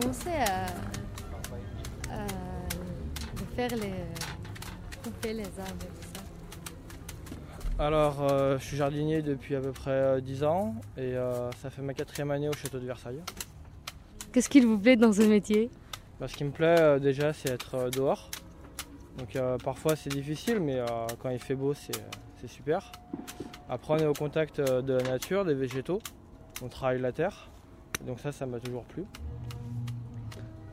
Commencé 0.00 0.30
à, 0.30 0.66
à 2.12 2.26
faire 3.54 3.70
les 3.76 3.94
couper 5.02 5.32
les 5.32 5.44
arbres 5.44 5.84
et 5.84 5.86
tout 5.86 6.08
ça 6.14 7.84
Alors, 7.84 8.22
euh, 8.30 8.58
je 8.58 8.64
suis 8.64 8.76
jardinier 8.76 9.22
depuis 9.22 9.54
à 9.56 9.60
peu 9.60 9.72
près 9.72 9.90
euh, 9.90 10.20
10 10.20 10.44
ans 10.44 10.74
et 10.98 11.14
euh, 11.14 11.50
ça 11.62 11.70
fait 11.70 11.80
ma 11.82 11.94
quatrième 11.94 12.30
année 12.30 12.48
au 12.48 12.52
château 12.52 12.78
de 12.78 12.84
Versailles. 12.86 13.22
Qu'est-ce 14.32 14.50
qu'il 14.50 14.66
vous 14.66 14.78
plaît 14.78 14.96
dans 14.96 15.12
ce 15.12 15.22
métier? 15.22 15.70
Bah, 16.20 16.28
ce 16.28 16.36
qui 16.36 16.44
me 16.44 16.50
plaît 16.50 16.78
euh, 16.78 16.98
déjà, 16.98 17.32
c'est 17.32 17.48
être 17.50 17.74
euh, 17.76 17.90
dehors. 17.90 18.30
Donc 19.18 19.34
euh, 19.34 19.56
parfois 19.56 19.96
c'est 19.96 20.10
difficile, 20.10 20.60
mais 20.60 20.78
euh, 20.78 20.86
quand 21.22 21.30
il 21.30 21.38
fait 21.38 21.54
beau, 21.54 21.72
c'est 21.72 21.96
euh, 21.96 22.00
c'est 22.38 22.48
super. 22.48 22.92
Après, 23.70 23.94
on 23.94 23.98
est 23.98 24.06
au 24.06 24.12
contact 24.12 24.58
euh, 24.58 24.82
de 24.82 24.92
la 24.92 25.04
nature, 25.04 25.46
des 25.46 25.54
végétaux. 25.54 26.00
On 26.62 26.68
travaille 26.68 27.00
la 27.00 27.12
terre. 27.12 27.48
Donc 28.06 28.20
ça, 28.20 28.30
ça 28.30 28.44
m'a 28.44 28.60
toujours 28.60 28.84
plu. 28.84 29.04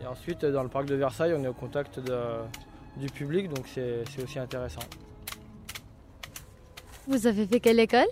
Et 0.03 0.05
ensuite, 0.05 0.43
dans 0.45 0.63
le 0.63 0.69
parc 0.69 0.85
de 0.85 0.95
Versailles, 0.95 1.33
on 1.37 1.43
est 1.43 1.47
au 1.47 1.53
contact 1.53 1.99
de- 1.99 2.41
du 2.97 3.07
public, 3.07 3.47
donc 3.47 3.65
c'est 3.73 4.03
aussi 4.21 4.37
intéressant. 4.37 4.81
Vous 7.07 7.25
avez 7.25 7.47
fait 7.47 7.59
quelle 7.61 7.79
école? 7.79 8.05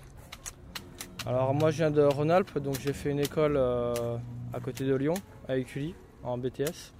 Alors 1.25 1.53
moi 1.53 1.69
je 1.69 1.77
viens 1.77 1.91
de 1.91 2.01
Rhône-Alpes, 2.01 2.57
donc 2.59 2.79
j'ai 2.79 2.93
fait 2.93 3.11
une 3.11 3.19
école 3.19 3.55
euh, 3.57 4.17
à 4.53 4.59
côté 4.59 4.85
de 4.85 4.95
Lyon, 4.95 5.13
à 5.47 5.55
Écully, 5.57 5.93
en 6.23 6.37
BTS. 6.37 6.93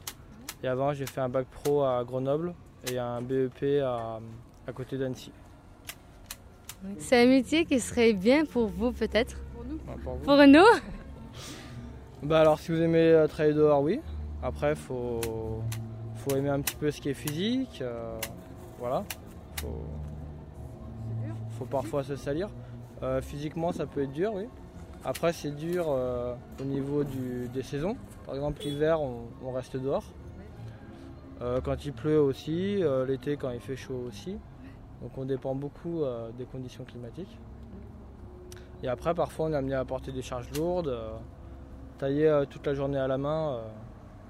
Et 0.63 0.67
avant 0.67 0.93
j'ai 0.93 1.05
fait 1.07 1.21
un 1.21 1.29
bac 1.29 1.47
pro 1.47 1.83
à 1.83 2.03
Grenoble 2.03 2.53
et 2.91 2.99
un 2.99 3.21
BEP 3.21 3.81
à, 3.83 4.19
à 4.67 4.71
côté 4.73 4.97
d'Annecy. 4.97 5.31
C'est 6.99 7.23
un 7.23 7.27
métier 7.27 7.65
qui 7.65 7.79
serait 7.79 8.13
bien 8.13 8.45
pour 8.45 8.67
vous 8.67 8.91
peut-être? 8.91 9.37
Pour 10.03 10.17
Pour 10.19 10.37
nous? 10.47 10.65
Bah 12.23 12.41
alors 12.41 12.59
si 12.59 12.71
vous 12.71 12.79
aimez 12.81 12.99
euh, 13.11 13.27
travailler 13.27 13.55
dehors, 13.55 13.81
oui. 13.81 13.99
Après, 14.43 14.75
faut, 14.75 15.19
faut 16.15 16.35
aimer 16.35 16.49
un 16.49 16.61
petit 16.61 16.75
peu 16.75 16.89
ce 16.91 16.99
qui 17.01 17.09
est 17.09 17.13
physique. 17.13 17.79
euh, 17.81 18.17
voilà. 18.79 19.03
Faut, 19.57 19.83
faut 21.51 21.65
parfois 21.65 22.03
se 22.03 22.15
salir. 22.15 22.49
Euh, 23.03 23.21
physiquement, 23.21 23.71
ça 23.71 23.85
peut 23.85 24.03
être 24.03 24.11
dur, 24.11 24.33
oui. 24.33 24.47
Après, 25.03 25.33
c'est 25.33 25.51
dur 25.55 25.85
euh, 25.89 26.35
au 26.59 26.63
niveau 26.63 27.03
du- 27.03 27.47
des 27.53 27.63
saisons. 27.63 27.95
Par 28.25 28.35
exemple, 28.35 28.61
l'hiver, 28.63 29.01
on, 29.01 29.21
on 29.43 29.51
reste 29.51 29.77
dehors. 29.77 30.03
Quand 31.63 31.83
il 31.85 31.91
pleut 31.91 32.21
aussi, 32.21 32.83
l'été 33.07 33.35
quand 33.35 33.49
il 33.49 33.59
fait 33.59 33.75
chaud 33.75 34.03
aussi. 34.07 34.37
Donc 35.01 35.17
on 35.17 35.25
dépend 35.25 35.55
beaucoup 35.55 36.03
des 36.37 36.45
conditions 36.45 36.83
climatiques. 36.83 37.35
Et 38.83 38.87
après, 38.87 39.15
parfois, 39.15 39.47
on 39.47 39.53
est 39.53 39.55
amené 39.55 39.73
à 39.73 39.83
porter 39.83 40.11
des 40.11 40.21
charges 40.21 40.51
lourdes. 40.55 40.95
tailler 41.97 42.43
toute 42.47 42.67
la 42.67 42.75
journée 42.75 42.99
à 42.99 43.07
la 43.07 43.17
main, 43.17 43.57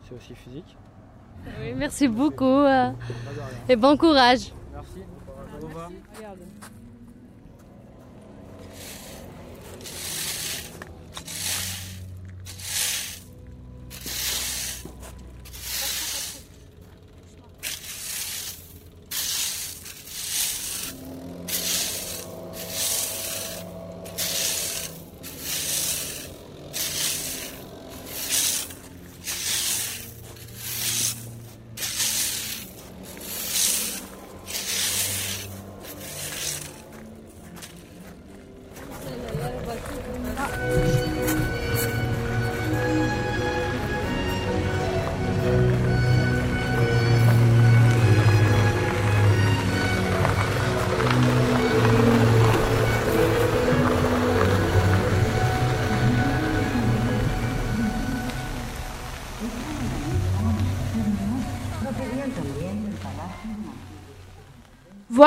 c'est 0.04 0.16
aussi 0.16 0.36
physique. 0.36 0.78
Oui, 1.60 1.74
merci 1.76 2.08
beaucoup. 2.08 2.46
euh, 2.46 2.92
et 3.70 3.76
bon 3.76 3.98
courage. 3.98 4.52
Merci. 4.74 5.00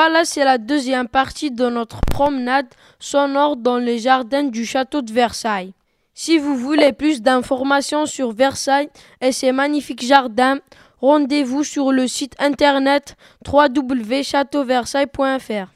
Voilà, 0.07 0.23
c'est 0.23 0.43
la 0.43 0.59
deuxième 0.59 1.07
partie 1.07 1.49
de 1.49 1.67
notre 1.67 1.99
promenade 2.01 2.67
sonore 2.99 3.57
dans 3.57 3.79
les 3.79 3.97
jardins 3.97 4.43
du 4.43 4.63
château 4.63 5.01
de 5.01 5.11
Versailles. 5.11 5.73
Si 6.13 6.37
vous 6.37 6.55
voulez 6.55 6.93
plus 6.93 7.23
d'informations 7.23 8.05
sur 8.05 8.31
Versailles 8.31 8.89
et 9.19 9.31
ses 9.31 9.51
magnifiques 9.51 10.05
jardins, 10.05 10.59
rendez-vous 11.01 11.63
sur 11.63 11.91
le 11.91 12.07
site 12.07 12.35
internet 12.37 13.15
www.châteauversailles.fr. 13.51 15.73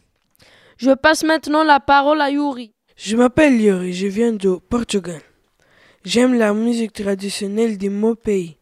Je 0.77 0.91
passe 0.91 1.23
maintenant 1.23 1.63
la 1.63 1.79
parole 1.79 2.21
à 2.21 2.29
Yuri. 2.29 2.71
Je 2.97 3.15
m'appelle 3.15 3.59
Yuri, 3.59 3.93
je 3.93 4.05
viens 4.05 4.33
du 4.33 4.59
Portugal. 4.69 5.21
J'aime 6.05 6.35
la 6.35 6.53
musique 6.53 6.93
traditionnelle 6.93 7.79
de 7.79 7.89
mon 7.89 8.13
pays. 8.13 8.57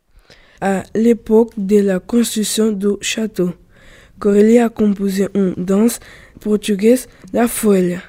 À 0.62 0.84
l'époque 0.96 1.52
de 1.58 1.82
la 1.82 2.00
construction 2.00 2.72
du 2.72 2.92
château, 3.02 3.52
Corelli 4.20 4.60
a 4.60 4.70
composé 4.70 5.28
une 5.34 5.54
danse 5.58 6.00
portugaise, 6.40 7.08
la 7.34 7.48
folha. 7.48 8.02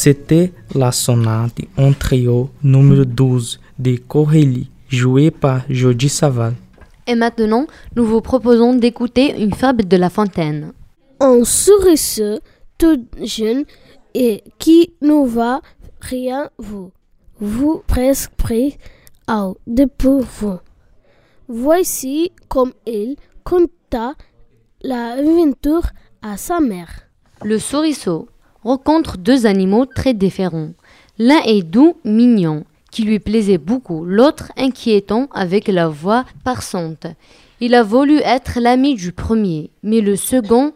C'était 0.00 0.52
la 0.76 0.92
sonate 0.92 1.62
en 1.76 1.92
trio 1.92 2.50
numéro 2.62 3.04
12 3.04 3.58
de 3.80 3.96
Corelli, 3.96 4.70
jouée 4.88 5.32
par 5.32 5.62
Jody 5.68 6.08
Saval. 6.08 6.54
Et 7.08 7.16
maintenant, 7.16 7.66
nous 7.96 8.06
vous 8.06 8.20
proposons 8.20 8.74
d'écouter 8.74 9.34
une 9.42 9.52
fable 9.52 9.88
de 9.88 9.96
La 9.96 10.08
Fontaine. 10.08 10.72
Un 11.18 11.42
souriceau 11.42 12.38
tout 12.78 13.08
jeune 13.24 13.64
et 14.14 14.44
qui 14.60 14.92
ne 15.02 15.26
va 15.26 15.62
rien 16.00 16.48
vous. 16.58 16.92
Vous 17.40 17.82
presque 17.84 18.30
pris 18.36 18.78
au 19.28 19.56
dépourvu. 19.66 20.58
Voici 21.48 22.30
comme 22.48 22.72
il 22.86 23.16
conta 23.42 24.14
l'aventure 24.80 25.90
à 26.22 26.36
sa 26.36 26.60
mère. 26.60 27.08
Le 27.42 27.58
souriceau 27.58 28.28
rencontre 28.62 29.18
deux 29.18 29.46
animaux 29.46 29.86
très 29.86 30.14
différents. 30.14 30.70
L'un 31.18 31.40
est 31.44 31.62
doux, 31.62 31.96
mignon, 32.04 32.64
qui 32.90 33.02
lui 33.02 33.18
plaisait 33.18 33.58
beaucoup, 33.58 34.04
l'autre 34.04 34.52
inquiétant 34.56 35.28
avec 35.32 35.68
la 35.68 35.88
voix 35.88 36.24
parsante. 36.44 37.06
Il 37.60 37.74
a 37.74 37.82
voulu 37.82 38.18
être 38.18 38.60
l'ami 38.60 38.94
du 38.94 39.12
premier, 39.12 39.70
mais 39.82 40.00
le 40.00 40.16
second, 40.16 40.72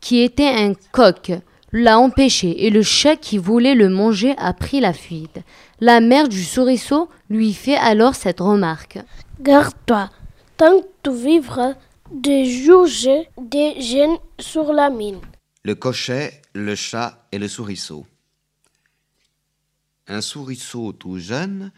qui 0.00 0.20
était 0.20 0.48
un 0.48 0.72
coq, 0.92 1.32
l'a 1.72 1.98
empêché 1.98 2.66
et 2.66 2.70
le 2.70 2.82
chat 2.82 3.16
qui 3.16 3.38
voulait 3.38 3.74
le 3.74 3.88
manger 3.88 4.34
a 4.38 4.52
pris 4.52 4.80
la 4.80 4.92
fuite. 4.92 5.40
La 5.80 6.00
mère 6.00 6.28
du 6.28 6.42
souriceau 6.42 7.08
lui 7.28 7.52
fait 7.52 7.76
alors 7.76 8.14
cette 8.14 8.40
remarque. 8.40 8.98
Garde-toi, 9.40 10.10
tant 10.56 10.80
que 10.80 10.86
tu 11.02 11.14
vivras, 11.14 11.74
de 12.10 12.44
juger 12.44 13.28
des 13.40 13.80
jeunes 13.80 14.16
sur 14.38 14.72
la 14.72 14.90
mine. 14.90 15.20
Le 15.64 15.74
cocher, 15.74 16.39
le 16.54 16.74
chat 16.74 17.26
et 17.32 17.38
le 17.38 17.48
souriceau. 17.48 18.06
Un 20.06 20.20
souriceau 20.20 20.92
tout 20.92 21.18
jeune 21.18 21.72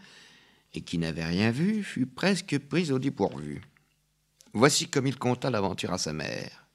et 0.73 0.81
qui 0.81 0.97
n'avait 0.97 1.25
rien 1.25 1.51
vu 1.51 1.83
fut 1.83 2.07
presque 2.07 2.57
pris 2.57 2.91
au 2.91 2.99
dépourvu. 2.99 3.61
Voici 4.53 4.87
comme 4.87 5.07
il 5.07 5.17
conta 5.17 5.49
l'aventure 5.49 5.93
à 5.93 5.97
sa 5.97 6.13
mère. 6.13 6.67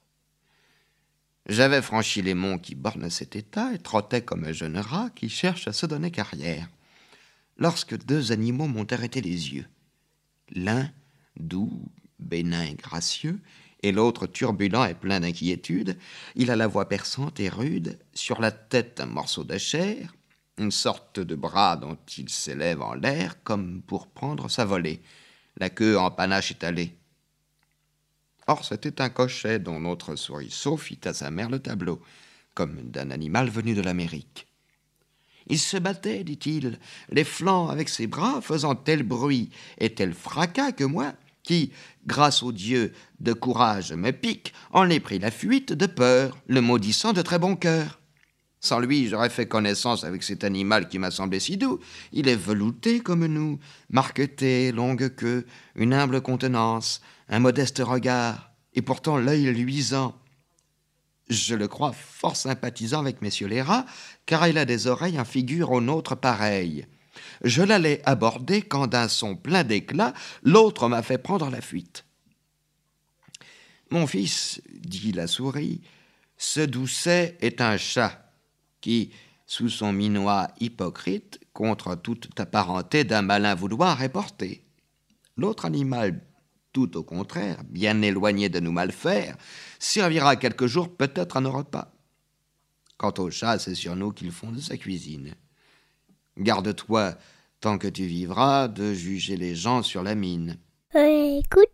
J'avais 1.47 1.81
franchi 1.81 2.21
les 2.21 2.33
monts 2.33 2.59
qui 2.59 2.75
bornent 2.75 3.09
cet 3.09 3.35
état 3.35 3.73
et 3.73 3.79
trottais 3.79 4.21
comme 4.21 4.45
un 4.45 4.51
jeune 4.51 4.77
rat 4.77 5.09
qui 5.15 5.29
cherche 5.29 5.67
à 5.67 5.73
se 5.73 5.85
donner 5.85 6.11
carrière, 6.11 6.69
lorsque 7.57 7.97
deux 8.05 8.31
animaux 8.31 8.67
m'ont 8.67 8.85
arrêté 8.91 9.19
les 9.19 9.53
yeux. 9.53 9.65
L'un, 10.51 10.91
doux, 11.37 11.81
bénin 12.19 12.63
et 12.63 12.75
gracieux, 12.75 13.39
et 13.81 13.91
l'autre 13.91 14.27
turbulent 14.27 14.85
et 14.85 14.93
plein 14.93 15.19
d'inquiétude, 15.19 15.97
il 16.35 16.51
a 16.51 16.55
la 16.55 16.67
voix 16.67 16.89
perçante 16.89 17.39
et 17.39 17.49
rude, 17.49 17.99
sur 18.13 18.41
la 18.41 18.51
tête 18.51 18.99
un 18.99 19.05
morceau 19.05 19.43
de 19.43 19.57
chair, 19.57 20.13
une 20.57 20.71
sorte 20.71 21.19
de 21.19 21.35
bras 21.35 21.77
dont 21.77 21.97
il 22.17 22.29
s'élève 22.29 22.81
en 22.81 22.93
l'air 22.93 23.41
comme 23.43 23.81
pour 23.81 24.07
prendre 24.07 24.49
sa 24.49 24.65
volée, 24.65 25.01
la 25.57 25.69
queue 25.69 25.97
en 25.97 26.11
panache 26.11 26.51
étalée. 26.51 26.95
Or, 28.47 28.65
c'était 28.65 29.01
un 29.01 29.09
cochet 29.09 29.59
dont 29.59 29.79
notre 29.79 30.15
souriceau 30.15 30.75
fit 30.75 30.99
à 31.05 31.13
sa 31.13 31.31
mère 31.31 31.49
le 31.49 31.59
tableau, 31.59 32.01
comme 32.55 32.81
d'un 32.89 33.11
animal 33.11 33.49
venu 33.49 33.75
de 33.75 33.81
l'Amérique. 33.81 34.47
Il 35.47 35.59
se 35.59 35.77
battait, 35.77 36.23
dit-il, 36.23 36.79
les 37.09 37.23
flancs 37.23 37.69
avec 37.69 37.89
ses 37.89 38.07
bras, 38.07 38.41
faisant 38.41 38.75
tel 38.75 39.03
bruit 39.03 39.49
et 39.77 39.93
tel 39.93 40.13
fracas 40.13 40.71
que 40.71 40.83
moi, 40.83 41.13
qui, 41.43 41.71
grâce 42.05 42.43
au 42.43 42.51
Dieu 42.51 42.93
de 43.19 43.33
courage 43.33 43.93
me 43.93 44.11
pique, 44.11 44.53
en 44.71 44.89
ai 44.89 44.99
pris 44.99 45.19
la 45.19 45.31
fuite 45.31 45.73
de 45.73 45.85
peur, 45.85 46.37
le 46.47 46.61
maudissant 46.61 47.13
de 47.13 47.21
très 47.21 47.39
bon 47.39 47.55
cœur. 47.55 47.99
Sans 48.61 48.79
lui, 48.79 49.07
j'aurais 49.07 49.29
fait 49.29 49.47
connaissance 49.47 50.03
avec 50.03 50.21
cet 50.21 50.43
animal 50.43 50.89
qui 50.89 50.99
m'a 50.99 51.11
semblé 51.11 51.39
si 51.39 51.55
doux. 51.55 51.79
Il 52.11 52.27
est 52.27 52.35
velouté 52.35 52.99
comme 52.99 53.25
nous, 53.25 53.57
marqueté, 53.89 54.73
longue 54.73 55.15
queue, 55.15 55.45
une 55.75 55.93
humble 55.93 56.21
contenance, 56.21 57.01
un 57.29 57.39
modeste 57.39 57.81
regard, 57.83 58.51
et 58.73 58.81
pourtant 58.81 59.17
l'œil 59.17 59.45
luisant. 59.53 60.13
Je 61.29 61.55
le 61.55 61.67
crois 61.67 61.93
fort 61.93 62.35
sympathisant 62.35 62.99
avec 62.99 63.21
messieurs 63.21 63.47
les 63.47 63.61
rats, 63.61 63.85
car 64.25 64.47
il 64.47 64.57
a 64.57 64.65
des 64.65 64.87
oreilles 64.87 65.19
en 65.19 65.25
figure 65.25 65.71
aux 65.71 65.81
nôtres 65.81 66.17
pareilles. 66.17 66.85
Je 67.43 67.61
l'allais 67.61 68.01
aborder 68.05 68.61
quand 68.61 68.87
d'un 68.87 69.07
son 69.07 69.35
plein 69.35 69.63
d'éclat, 69.63 70.13
l'autre 70.43 70.89
m'a 70.89 71.01
fait 71.01 71.17
prendre 71.17 71.49
la 71.49 71.61
fuite. 71.61 72.05
Mon 73.91 74.05
fils, 74.05 74.61
dit 74.71 75.11
la 75.11 75.27
souris, 75.27 75.81
ce 76.37 76.59
doucet 76.61 77.37
est 77.41 77.61
un 77.61 77.77
chat 77.77 78.33
qui, 78.81 79.11
sous 79.45 79.69
son 79.69 79.91
minois 79.91 80.49
hypocrite, 80.59 81.39
contre 81.53 81.95
toute 81.95 82.33
ta 82.35 82.45
parenté 82.45 83.03
d'un 83.03 83.21
malin 83.21 83.55
vouloir 83.55 84.01
est 84.03 84.09
porté. 84.09 84.63
L'autre 85.37 85.65
animal, 85.65 86.21
tout 86.71 86.97
au 86.97 87.03
contraire, 87.03 87.63
bien 87.63 88.01
éloigné 88.01 88.49
de 88.49 88.59
nous 88.59 88.71
mal 88.71 88.91
faire, 88.91 89.35
servira 89.79 90.35
quelques 90.35 90.67
jours 90.67 90.95
peut-être 90.95 91.37
à 91.37 91.41
nos 91.41 91.51
repas. 91.51 91.91
Quant 92.97 93.13
au 93.17 93.29
chat, 93.31 93.59
c'est 93.59 93.75
sur 93.75 93.95
nous 93.95 94.11
qu'ils 94.11 94.31
font 94.31 94.51
de 94.51 94.59
sa 94.59 94.77
cuisine. 94.77 95.35
Garde-toi, 96.39 97.13
tant 97.59 97.77
que 97.77 97.87
tu 97.87 98.03
vivras, 98.03 98.67
de 98.67 98.93
juger 98.93 99.35
les 99.35 99.55
gens 99.55 99.83
sur 99.83 100.03
la 100.03 100.15
mine. 100.15 100.57
écoute, 100.95 101.69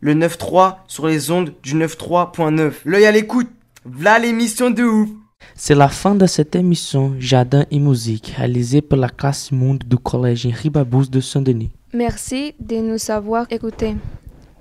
Le 0.00 0.14
9-3 0.14 0.76
sur 0.86 1.06
les 1.06 1.30
ondes 1.30 1.52
du 1.62 1.74
9.3.9. 1.74 2.72
L'œil 2.84 3.06
à 3.06 3.12
l'écoute. 3.12 3.50
V'là 3.84 4.18
l'émission 4.18 4.70
de 4.70 4.82
ouf. 4.84 5.08
C'est 5.54 5.74
la 5.74 5.88
fin 5.88 6.14
de 6.14 6.26
cette 6.26 6.56
émission 6.56 7.14
Jardin 7.18 7.66
et 7.70 7.78
musique 7.78 8.32
réalisée 8.36 8.80
par 8.80 8.98
la 8.98 9.08
classe 9.08 9.52
monde 9.52 9.82
du 9.86 9.96
collège 9.98 10.46
Henri 10.46 10.70
Babous 10.70 11.06
de 11.06 11.20
Saint-Denis. 11.20 11.70
Merci 11.92 12.54
de 12.60 12.76
nous 12.76 13.10
avoir 13.10 13.46
écoutés. 13.50 13.96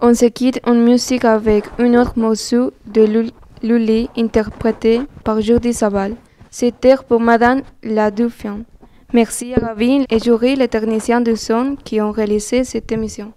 On 0.01 0.13
se 0.13 0.25
quitte 0.25 0.59
en 0.65 0.75
musique 0.75 1.23
avec 1.25 1.65
un 1.79 1.93
autre 1.93 2.17
morceau 2.17 2.73
de 2.85 3.29
Lully 3.61 4.09
interprété 4.17 5.01
par 5.23 5.39
Jordi 5.41 5.73
Sabal. 5.73 6.15
C'était 6.51 6.95
pour 7.07 7.21
Madame 7.21 7.61
la 7.81 8.11
Dauphine. 8.11 8.65
Merci 9.14 9.53
à 9.53 9.59
Ravine 9.59 10.05
et 10.09 10.18
Jury, 10.18 10.55
les 10.55 10.68
techniciens 10.68 11.22
de 11.22 11.36
son, 11.36 11.76
qui 11.76 12.01
ont 12.01 12.11
réalisé 12.11 12.64
cette 12.64 12.91
émission. 12.91 13.32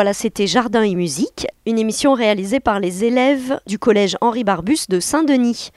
Voilà, 0.00 0.14
c'était 0.14 0.46
Jardin 0.46 0.80
et 0.80 0.94
musique, 0.94 1.46
une 1.66 1.78
émission 1.78 2.14
réalisée 2.14 2.58
par 2.58 2.80
les 2.80 3.04
élèves 3.04 3.60
du 3.66 3.78
collège 3.78 4.16
Henri 4.22 4.44
Barbus 4.44 4.86
de 4.88 4.98
Saint-Denis. 4.98 5.72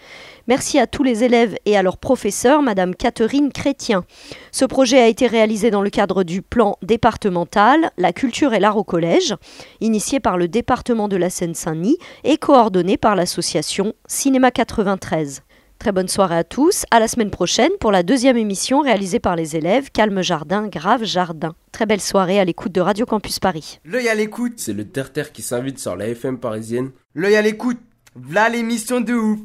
Merci 0.47 0.79
à 0.79 0.87
tous 0.87 1.03
les 1.03 1.25
élèves 1.25 1.57
et 1.65 1.75
à 1.75 1.83
leur 1.83 1.97
professeur, 1.97 2.61
Madame 2.61 2.95
Catherine 2.95 3.51
Chrétien. 3.51 4.05
Ce 4.53 4.63
projet 4.63 5.01
a 5.01 5.09
été 5.09 5.27
réalisé 5.27 5.71
dans 5.71 5.81
le 5.81 5.89
cadre 5.89 6.23
du 6.23 6.41
plan 6.41 6.77
départemental 6.81 7.91
La 7.97 8.13
culture 8.13 8.53
et 8.53 8.61
l'art 8.61 8.77
au 8.77 8.85
collège, 8.85 9.35
initié 9.81 10.21
par 10.21 10.37
le 10.37 10.47
département 10.47 11.09
de 11.09 11.17
la 11.17 11.29
Seine-Saint-Denis 11.29 11.97
et 12.23 12.37
coordonné 12.37 12.95
par 12.95 13.17
l'association 13.17 13.91
Cinéma 14.07 14.51
93. 14.51 15.43
Très 15.83 15.91
bonne 15.91 16.07
soirée 16.07 16.37
à 16.37 16.45
tous. 16.45 16.85
À 16.91 17.01
la 17.01 17.09
semaine 17.09 17.29
prochaine 17.29 17.71
pour 17.81 17.91
la 17.91 18.03
deuxième 18.03 18.37
émission 18.37 18.79
réalisée 18.79 19.19
par 19.19 19.35
les 19.35 19.57
élèves 19.57 19.91
Calme 19.91 20.21
Jardin, 20.21 20.69
Grave 20.69 21.03
Jardin. 21.03 21.55
Très 21.73 21.85
belle 21.85 21.99
soirée 21.99 22.39
à 22.39 22.45
l'écoute 22.45 22.71
de 22.71 22.79
Radio 22.79 23.05
Campus 23.05 23.39
Paris. 23.39 23.81
L'œil 23.83 24.07
à 24.07 24.15
l'écoute. 24.15 24.53
C'est 24.55 24.71
le 24.71 24.87
terre-terre 24.87 25.33
qui 25.33 25.41
s'invite 25.41 25.79
sur 25.79 25.97
la 25.97 26.07
FM 26.07 26.39
parisienne. 26.39 26.91
L'œil 27.15 27.35
à 27.35 27.41
l'écoute. 27.41 27.81
V'là 28.15 28.47
l'émission 28.47 29.01
de 29.01 29.13
ouf. 29.13 29.39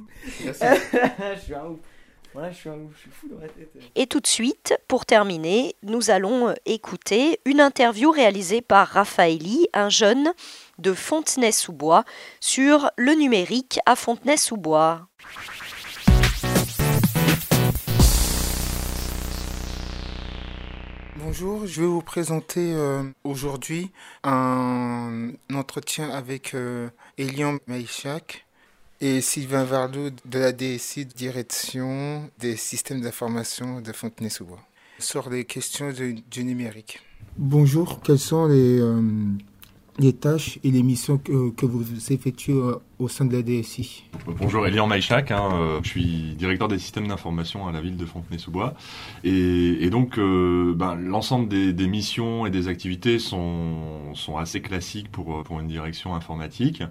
Merci. 0.45 0.63
je 1.35 1.41
suis 1.41 1.55
un 1.57 1.71
ouf. 1.71 1.79
Voilà, 2.33 2.53
je 2.53 2.57
suis 2.57 2.69
un 2.69 2.75
ouf. 2.75 2.93
Je 2.95 3.01
suis 3.01 3.11
fou 3.11 3.27
dans 3.27 3.41
la 3.41 3.49
tête. 3.49 3.73
Et 3.97 4.07
tout 4.07 4.21
de 4.21 4.27
suite, 4.29 4.79
pour 4.87 5.07
terminer, 5.07 5.75
nous 5.83 6.11
allons 6.11 6.55
écouter 6.67 7.41
une 7.47 7.61
interview 7.61 8.13
réalisée 8.13 8.61
par 8.61 8.87
Raphaëli, 8.87 9.67
un 9.75 9.89
jeune 9.89 10.33
de 10.79 10.93
Fontenay-sous-Bois, 10.93 12.05
sur 12.39 12.93
le 12.97 13.15
numérique 13.15 13.81
à 13.87 13.97
Fontenay-sous-Bois. 13.97 15.09
Bonjour, 21.31 21.67
je 21.67 21.83
vais 21.83 21.87
vous 21.87 22.01
présenter 22.01 22.73
euh, 22.73 23.03
aujourd'hui 23.23 23.91
un 24.25 25.33
entretien 25.53 26.09
avec 26.09 26.55
euh, 26.55 26.89
Elian 27.19 27.59
Maïchak 27.67 28.47
et 29.03 29.21
Sylvain 29.21 29.65
Varlou 29.65 30.09
de 30.25 30.39
la 30.39 30.53
DSI, 30.53 31.05
Direction 31.05 32.31
des 32.39 32.57
systèmes 32.57 33.03
d'information 33.03 33.83
de 33.83 33.93
Fontenay-sous-Bois, 33.93 34.63
sur 34.99 35.29
les 35.29 35.45
questions 35.45 35.93
du 35.93 36.45
numérique. 36.45 37.01
Bonjour, 37.37 38.01
quelles 38.01 38.19
sont 38.19 38.47
les, 38.47 38.81
euh, 38.81 39.03
les 39.99 40.13
tâches 40.13 40.59
et 40.63 40.71
les 40.71 40.83
missions 40.83 41.19
que, 41.19 41.51
que 41.51 41.67
vous 41.67 41.85
effectuez 42.13 42.53
euh, 42.53 42.77
au 42.99 43.09
sein 43.09 43.25
de 43.25 43.37
la 43.37 43.43
DSI 43.43 44.05
Bonjour, 44.27 44.67
Elian 44.67 44.87
Maïchak, 44.87 45.31
hein, 45.31 45.51
euh, 45.53 45.81
je 45.83 45.89
suis 45.89 46.35
directeur 46.37 46.69
des 46.69 46.79
systèmes 46.79 47.09
d'information 47.09 47.67
à 47.67 47.73
la 47.73 47.81
ville 47.81 47.97
de 47.97 48.07
Fontenay-sous-Bois. 48.07 48.75
Et, 49.25 49.91
donc, 49.91 50.19
euh, 50.19 50.75
ben, 50.75 50.95
l'ensemble 50.95 51.49
des, 51.49 51.87
missions 51.87 52.47
et 52.47 52.51
des 52.51 52.69
activités 52.69 53.19
sont, 53.19 54.15
sont 54.15 54.37
assez 54.37 54.61
classiques 54.61 55.11
pour, 55.11 55.43
pour 55.43 55.61
une 55.61 55.69
direction 55.69 56.15
informatique. 56.15 56.83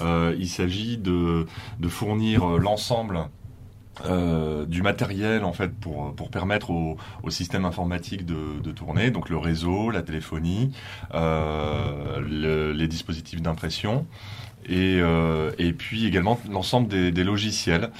Il 0.00 0.48
s'agit 0.48 0.96
de, 0.96 1.46
fournir 1.88 2.46
l'ensemble 2.46 3.28
euh, 4.06 4.66
du 4.66 4.82
matériel 4.82 5.44
en 5.44 5.52
fait 5.52 5.68
pour, 5.68 6.14
pour 6.14 6.30
permettre 6.30 6.70
au, 6.70 6.96
au 7.22 7.30
système 7.30 7.64
informatique 7.64 8.24
de, 8.26 8.60
de 8.62 8.70
tourner, 8.72 9.10
donc 9.10 9.28
le 9.28 9.38
réseau, 9.38 9.90
la 9.90 10.02
téléphonie, 10.02 10.72
euh, 11.14 12.20
le- 12.20 12.72
les 12.72 12.88
dispositifs 12.88 13.42
d'impression 13.42 14.06
et, 14.66 14.98
euh, 15.00 15.52
et 15.58 15.72
puis 15.72 16.06
également 16.06 16.38
l'ensemble 16.50 16.88
des, 16.88 17.10
des 17.12 17.24
logiciels. 17.24 17.90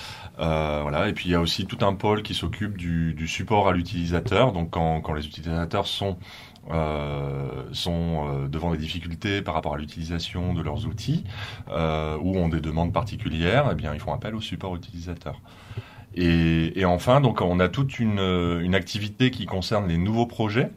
Euh, 0.41 0.81
voilà. 0.83 1.09
Et 1.09 1.13
puis 1.13 1.29
il 1.29 1.33
y 1.33 1.35
a 1.35 1.41
aussi 1.41 1.67
tout 1.67 1.85
un 1.85 1.95
pôle 1.95 2.23
qui 2.23 2.35
s'occupe 2.35 2.77
du, 2.77 3.13
du 3.15 3.27
support 3.27 3.69
à 3.69 3.73
l'utilisateur. 3.73 4.53
Donc 4.53 4.71
quand, 4.71 5.01
quand 5.01 5.13
les 5.15 5.27
utilisateurs 5.27 5.87
sont 5.87 6.17
sont 7.73 8.27
euh, 8.29 8.49
devant 8.49 8.73
des 8.73 8.79
difficultés 8.79 9.43
par 9.43 9.55
rapport 9.55 9.75
à 9.75 9.79
l'utilisation 9.79 10.55
de 10.55 10.63
leurs 10.63 10.87
outils 10.87 11.25
euh, 11.71 12.17
ou 12.21 12.37
ont 12.37 12.49
des 12.49 12.61
demandes 12.61 12.93
particulières, 12.93 13.69
eh 13.73 13.75
bien 13.75 13.95
ils 13.95 14.01
font 14.01 14.13
appel 14.13 14.35
au 14.35 14.41
support 14.41 14.77
utilisateur. 14.77 15.41
Et, 16.15 16.85
enfin, 16.85 17.21
donc 17.21 17.41
on 17.41 17.61
a 17.61 17.69
toute 17.69 18.01
euh, 18.01 18.61
une 18.61 18.75
activité 18.75 19.31
qui 19.31 19.47
concerne 19.47 19.87
les 19.89 19.99
nouveaux 19.99 20.27
projets. 20.27 20.71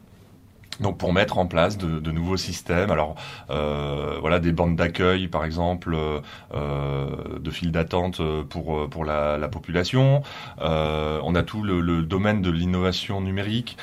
Donc 0.80 0.96
pour 0.96 1.12
mettre 1.12 1.38
en 1.38 1.46
place 1.46 1.76
de, 1.76 2.00
de 2.00 2.10
nouveaux 2.10 2.38
systèmes, 2.38 2.90
alors 2.90 3.14
euh, 3.50 4.16
voilà 4.20 4.38
des 4.40 4.52
bandes 4.52 4.74
d'accueil 4.74 5.28
par 5.28 5.44
exemple, 5.44 5.94
euh, 5.94 6.20
euh, 6.54 7.38
de 7.38 7.50
files 7.50 7.72
d'attente 7.72 8.20
euh, 8.20 8.42
pour 8.42 8.76
euh, 8.76 8.88
pour 8.88 9.04
la, 9.04 9.36
la 9.36 9.48
population. 9.48 10.22
Euh, 10.60 11.20
on 11.24 11.34
a 11.34 11.42
tout 11.42 11.62
le, 11.62 11.80
le 11.80 12.02
domaine 12.02 12.40
de 12.42 12.50
l'innovation 12.50 13.20
numérique 13.20 13.76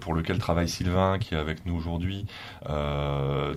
pour 0.00 0.14
lequel 0.14 0.38
travaille 0.38 0.66
Sylvain 0.68 1.18
qui 1.18 1.34
est 1.34 1.38
avec 1.38 1.66
nous 1.66 1.76
aujourd'hui. 1.76 2.24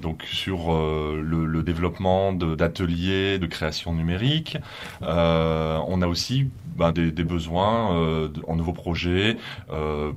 Donc 0.02 0.24
sur 0.24 0.74
le, 0.74 1.46
le 1.46 1.64
développement 1.64 2.34
d'ateliers 2.34 3.40
de, 3.40 3.46
création 3.46 3.94
numérique. 3.94 4.58
On 5.02 6.02
a 6.02 6.08
aussi 6.08 6.50
ben, 6.76 6.92
des, 6.92 7.12
des 7.12 7.24
besoins 7.24 8.30
en 8.46 8.56
nouveaux 8.58 8.74
projets 8.74 9.38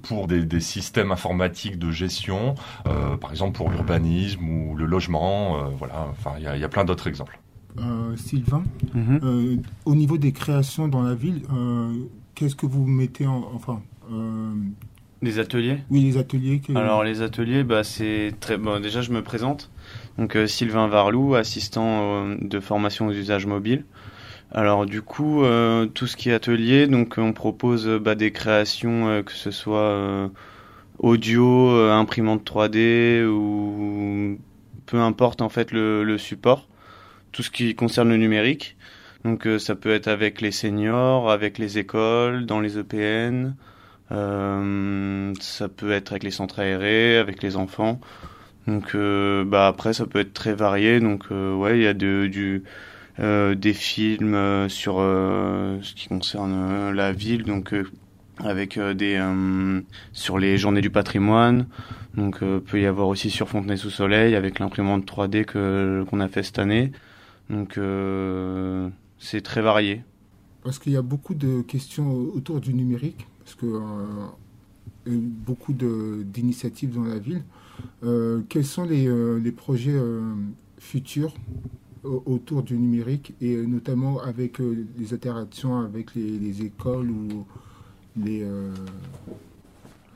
pour 0.03 0.27
des, 0.27 0.45
des 0.45 0.61
systèmes 0.61 1.13
informatiques 1.13 1.79
de 1.79 1.93
gestion, 1.93 2.57
par 3.21 3.31
exemple 3.31 3.57
pour 3.57 3.71
l'urbanisme 3.71 4.47
ou 4.49 4.75
le 4.77 4.87
logement. 4.87 5.57
euh, 5.65 5.69
voilà, 5.79 6.07
enfin 6.11 6.33
il 6.39 6.45
y 6.45 6.47
a, 6.47 6.57
il 6.57 6.61
y 6.61 6.65
a 6.65 6.69
plein 6.69 6.85
d'autres 6.85 7.07
exemples. 7.09 7.39
Euh, 7.79 8.17
Sylvain, 8.17 8.63
Mhm. 8.95 9.21
euh, 9.23 9.57
au 9.85 9.95
niveau 9.95 10.19
des 10.19 10.33
créations 10.33 10.89
dans 10.89 11.03
la 11.03 11.15
ville, 11.15 11.43
euh, 11.55 11.93
qu'est-ce 12.35 12.57
que 12.57 12.67
vous 12.67 12.87
mettez 12.87 13.27
en. 13.27 13.45
Enfin. 13.55 13.81
euh, 14.13 14.53
Des 15.23 15.39
ateliers? 15.39 15.79
Oui, 15.91 16.01
les 16.03 16.17
ateliers. 16.17 16.61
que- 16.61 16.75
Alors 16.75 17.05
les 17.05 17.21
ateliers, 17.23 17.63
bah, 17.63 17.85
c'est 17.85 18.33
très 18.41 18.57
bon. 18.57 18.81
Déjà, 18.81 19.03
je 19.03 19.13
me 19.13 19.23
présente. 19.23 19.71
Donc 20.19 20.35
euh, 20.35 20.47
Sylvain 20.47 20.89
Varlou, 20.89 21.35
assistant 21.35 22.25
euh, 22.27 22.37
de 22.41 22.59
formation 22.59 23.07
aux 23.07 23.13
usages 23.13 23.47
mobiles. 23.47 23.85
Alors 24.53 24.85
du 24.87 25.01
coup, 25.03 25.45
euh, 25.45 25.87
tout 25.87 26.07
ce 26.09 26.17
qui 26.17 26.31
est 26.31 26.33
atelier, 26.33 26.87
donc 26.89 27.15
on 27.19 27.33
propose 27.33 27.87
euh, 27.87 27.99
bah, 28.01 28.15
des 28.17 28.33
créations, 28.33 29.09
euh, 29.09 29.23
que 29.23 29.33
ce 29.33 29.51
soit 29.53 29.79
euh, 29.79 30.29
audio, 31.01 31.71
euh, 31.71 31.93
imprimante 31.93 32.45
3D 32.45 33.25
ou 33.25 34.39
peu 34.87 34.99
importe 34.99 35.43
en 35.43 35.49
fait 35.49 35.73
le, 35.73 36.19
support, 36.19 36.69
tout 37.33 37.43
ce 37.43 37.51
qui 37.51 37.75
concerne 37.75 38.11
le 38.11 38.17
numérique. 38.17 38.77
Donc 39.25 39.47
euh, 39.47 39.59
ça 39.59 39.75
peut 39.75 39.93
être 39.93 40.09
avec 40.09 40.41
les 40.41 40.53
seniors, 40.53 41.31
avec 41.31 41.59
les 41.59 41.79
écoles, 41.79 42.47
dans 42.47 42.61
les 42.61 42.79
EPN. 42.79 43.55
Euh, 44.13 45.33
ça 45.41 45.69
peut 45.69 45.93
être 45.93 46.13
avec 46.13 46.25
les 46.25 46.31
centres 46.31 46.61
aérés, 46.61 47.17
avec 47.17 47.43
les 47.43 47.57
enfants. 47.57 48.01
Donc, 48.67 48.95
bah 48.95 49.67
après, 49.67 49.93
ça 49.95 50.07
peut 50.07 50.21
être 50.21 50.35
très 50.35 50.53
varié. 50.55 51.01
Donc, 51.01 51.31
ouais, 51.31 51.79
il 51.79 51.83
y 51.83 51.87
a 51.87 51.95
des 53.55 53.73
films 53.73 54.69
sur 54.69 54.97
ce 54.97 55.95
qui 55.95 56.09
concerne 56.09 56.93
la 56.93 57.13
ville, 57.13 57.43
avec 58.45 58.77
euh, 58.77 58.95
des 58.95 59.17
euh, 59.17 59.81
sur 60.13 60.39
les 60.39 60.59
journées 60.59 60.81
du 60.81 60.91
patrimoine. 60.91 61.67
Donc, 62.17 62.43
euh, 62.43 62.61
peut 62.61 62.81
y 62.81 62.87
avoir 62.87 63.09
aussi 63.09 63.31
sur 63.31 63.49
Fontenay-sous-Soleil 63.49 64.35
avec 64.35 64.59
l'imprimante 64.59 65.05
3D 65.07 65.45
que 65.45 66.05
qu'on 66.09 66.21
a 66.21 66.29
fait 66.29 66.43
cette 66.43 66.59
année. 66.59 66.93
Donc, 67.49 67.79
c'est 69.19 69.41
très 69.43 69.61
varié. 69.61 70.03
Parce 70.63 70.79
qu'il 70.79 70.93
y 70.93 70.97
a 70.97 71.03
beaucoup 71.03 71.35
de 71.35 71.63
questions 71.63 72.13
autour 72.13 72.61
du 72.61 72.75
numérique, 72.75 73.27
parce 73.45 73.55
que 73.55 73.67
y 75.07 75.15
a 75.15 75.19
beaucoup 75.19 75.73
d'initiatives 75.73 76.95
dans 76.95 77.05
la 77.05 77.19
ville. 77.19 77.43
Quels 78.49 78.65
sont 78.65 78.85
les, 78.85 79.09
les 79.41 79.53
projets 79.53 79.99
futurs 80.79 81.35
au- 82.05 82.23
autour 82.27 82.63
du 82.63 82.77
numérique 82.79 83.35
et 83.41 83.57
notamment 83.57 84.21
avec 84.23 84.59
les 84.99 85.13
interactions 85.15 85.81
avec 85.81 86.15
les, 86.15 86.39
les 86.39 86.63
écoles 86.63 87.11
ou 87.11 87.47
les. 88.17 88.43
euh, 88.43 88.73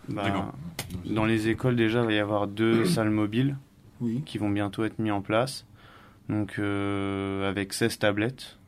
Bah, 0.09 0.53
dans 1.07 1.25
les 1.25 1.49
écoles, 1.49 1.77
déjà, 1.77 2.01
il 2.01 2.07
va 2.07 2.13
y 2.13 2.19
avoir 2.19 2.47
deux 2.47 2.85
salles 2.85 3.11
mobiles 3.11 3.57
Oui. 4.01 4.23
qui 4.27 4.39
vont 4.39 4.51
bientôt 4.51 4.85
être 4.85 4.99
mis 4.99 5.11
en 5.11 5.23
place. 5.23 5.67
Donc, 6.29 6.57
euh, 6.59 7.49
avec 7.49 7.73
16 7.73 7.99
tablettes 7.99 8.59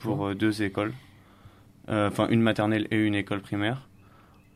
pour 0.00 0.26
euh, 0.28 0.34
deux 0.34 0.62
écoles. 0.62 0.92
Euh, 1.88 2.08
Enfin, 2.08 2.28
une 2.28 2.40
maternelle 2.42 2.86
et 2.90 2.96
une 3.04 3.14
école 3.14 3.40
primaire. 3.40 3.88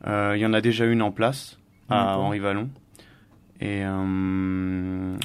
Euh, 0.07 0.33
Il 0.35 0.41
y 0.41 0.45
en 0.45 0.53
a 0.53 0.61
déjà 0.61 0.85
une 0.85 1.01
en 1.01 1.11
place 1.11 1.57
à. 1.89 2.17
Henri 2.17 2.39
Vallon. 2.39 2.69
Et 3.61 3.83
euh, 3.85 5.15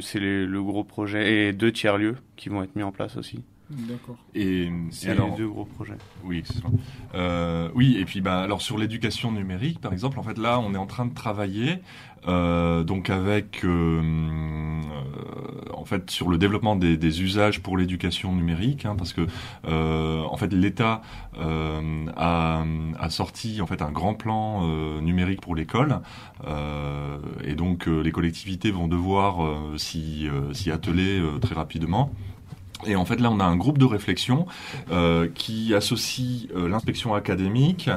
c'est 0.00 0.18
le 0.20 0.62
gros 0.62 0.82
projet. 0.84 1.48
Et 1.48 1.52
deux 1.52 1.70
tiers-lieux 1.72 2.16
qui 2.36 2.48
vont 2.48 2.62
être 2.62 2.74
mis 2.76 2.82
en 2.82 2.92
place 2.92 3.16
aussi. 3.16 3.42
D'accord. 3.72 4.16
Et, 4.34 4.70
C'est 4.90 5.08
et 5.08 5.10
alors, 5.10 5.34
deux 5.34 5.48
gros 5.48 5.64
projets. 5.64 5.96
Oui, 6.24 6.38
excuse-moi. 6.38 6.72
Euh, 7.14 7.68
oui, 7.74 7.96
et 7.98 8.04
puis 8.04 8.20
bah 8.20 8.40
alors 8.40 8.60
sur 8.60 8.76
l'éducation 8.76 9.32
numérique, 9.32 9.80
par 9.80 9.92
exemple, 9.92 10.18
en 10.18 10.22
fait 10.22 10.36
là, 10.36 10.60
on 10.60 10.74
est 10.74 10.78
en 10.78 10.86
train 10.86 11.06
de 11.06 11.14
travailler 11.14 11.78
euh, 12.28 12.84
donc 12.84 13.10
avec 13.10 13.64
euh, 13.64 14.00
euh, 14.00 15.72
en 15.74 15.84
fait 15.84 16.10
sur 16.10 16.28
le 16.28 16.38
développement 16.38 16.76
des, 16.76 16.96
des 16.96 17.22
usages 17.22 17.60
pour 17.62 17.76
l'éducation 17.76 18.32
numérique, 18.34 18.84
hein, 18.84 18.94
parce 18.96 19.12
que 19.12 19.26
euh, 19.66 20.22
en 20.22 20.36
fait 20.36 20.52
l'État 20.52 21.02
euh, 21.38 22.06
a, 22.16 22.64
a 22.98 23.10
sorti 23.10 23.60
en 23.60 23.66
fait 23.66 23.82
un 23.82 23.90
grand 23.90 24.14
plan 24.14 24.68
euh, 24.68 25.00
numérique 25.00 25.40
pour 25.40 25.54
l'école, 25.54 26.00
euh, 26.46 27.18
et 27.42 27.54
donc 27.54 27.88
euh, 27.88 28.02
les 28.02 28.12
collectivités 28.12 28.70
vont 28.70 28.86
devoir 28.86 29.44
euh, 29.44 29.78
s'y 29.78 30.28
euh, 30.28 30.52
s'y 30.52 30.70
atteler 30.70 31.18
euh, 31.18 31.38
très 31.38 31.54
rapidement. 31.54 32.12
Et 32.86 32.96
en 32.96 33.04
fait, 33.04 33.20
là, 33.20 33.30
on 33.30 33.40
a 33.40 33.44
un 33.44 33.56
groupe 33.56 33.78
de 33.78 33.84
réflexion 33.84 34.46
euh, 34.90 35.28
qui 35.34 35.74
associe 35.74 36.48
euh, 36.54 36.68
l'inspection 36.68 37.14
académique, 37.14 37.90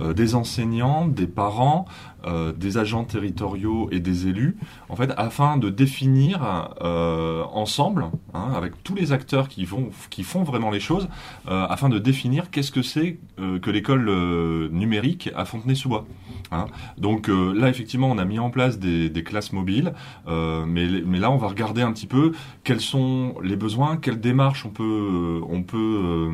euh, 0.00 0.12
des 0.12 0.34
enseignants, 0.34 1.06
des 1.06 1.26
parents, 1.26 1.86
euh, 2.26 2.52
des 2.52 2.78
agents 2.78 3.04
territoriaux 3.04 3.88
et 3.90 4.00
des 4.00 4.28
élus, 4.28 4.56
en 4.88 4.96
fait, 4.96 5.12
afin 5.16 5.56
de 5.56 5.70
définir 5.70 6.70
euh, 6.82 7.42
ensemble, 7.52 8.06
hein, 8.34 8.52
avec 8.54 8.82
tous 8.82 8.94
les 8.94 9.12
acteurs 9.12 9.48
qui, 9.48 9.64
vont, 9.64 9.90
qui 10.10 10.22
font 10.22 10.42
vraiment 10.42 10.70
les 10.70 10.80
choses, 10.80 11.08
euh, 11.48 11.66
afin 11.68 11.88
de 11.88 11.98
définir 11.98 12.50
qu'est-ce 12.50 12.72
que 12.72 12.82
c'est 12.82 13.18
euh, 13.38 13.58
que 13.58 13.70
l'école 13.70 14.08
euh, 14.08 14.68
numérique 14.70 15.30
à 15.34 15.44
Fontenay-sous-Bois. 15.44 16.06
hein. 16.52 16.66
Donc 16.98 17.28
là, 17.28 17.68
effectivement, 17.68 18.10
on 18.10 18.18
a 18.18 18.24
mis 18.24 18.38
en 18.38 18.50
place 18.50 18.78
des, 18.78 19.08
des 19.08 19.22
classes 19.22 19.52
mobiles, 19.52 19.92
mais, 20.26 20.86
mais 21.04 21.18
là, 21.18 21.30
on 21.30 21.36
va 21.36 21.48
regarder 21.48 21.82
un 21.82 21.92
petit 21.92 22.06
peu 22.06 22.32
quels 22.64 22.80
sont 22.80 23.34
les 23.42 23.56
besoins, 23.56 23.96
quelles 23.96 24.20
démarches 24.20 24.64
on 24.66 24.70
peut, 24.70 25.40
on 25.48 25.62
peut 25.62 26.30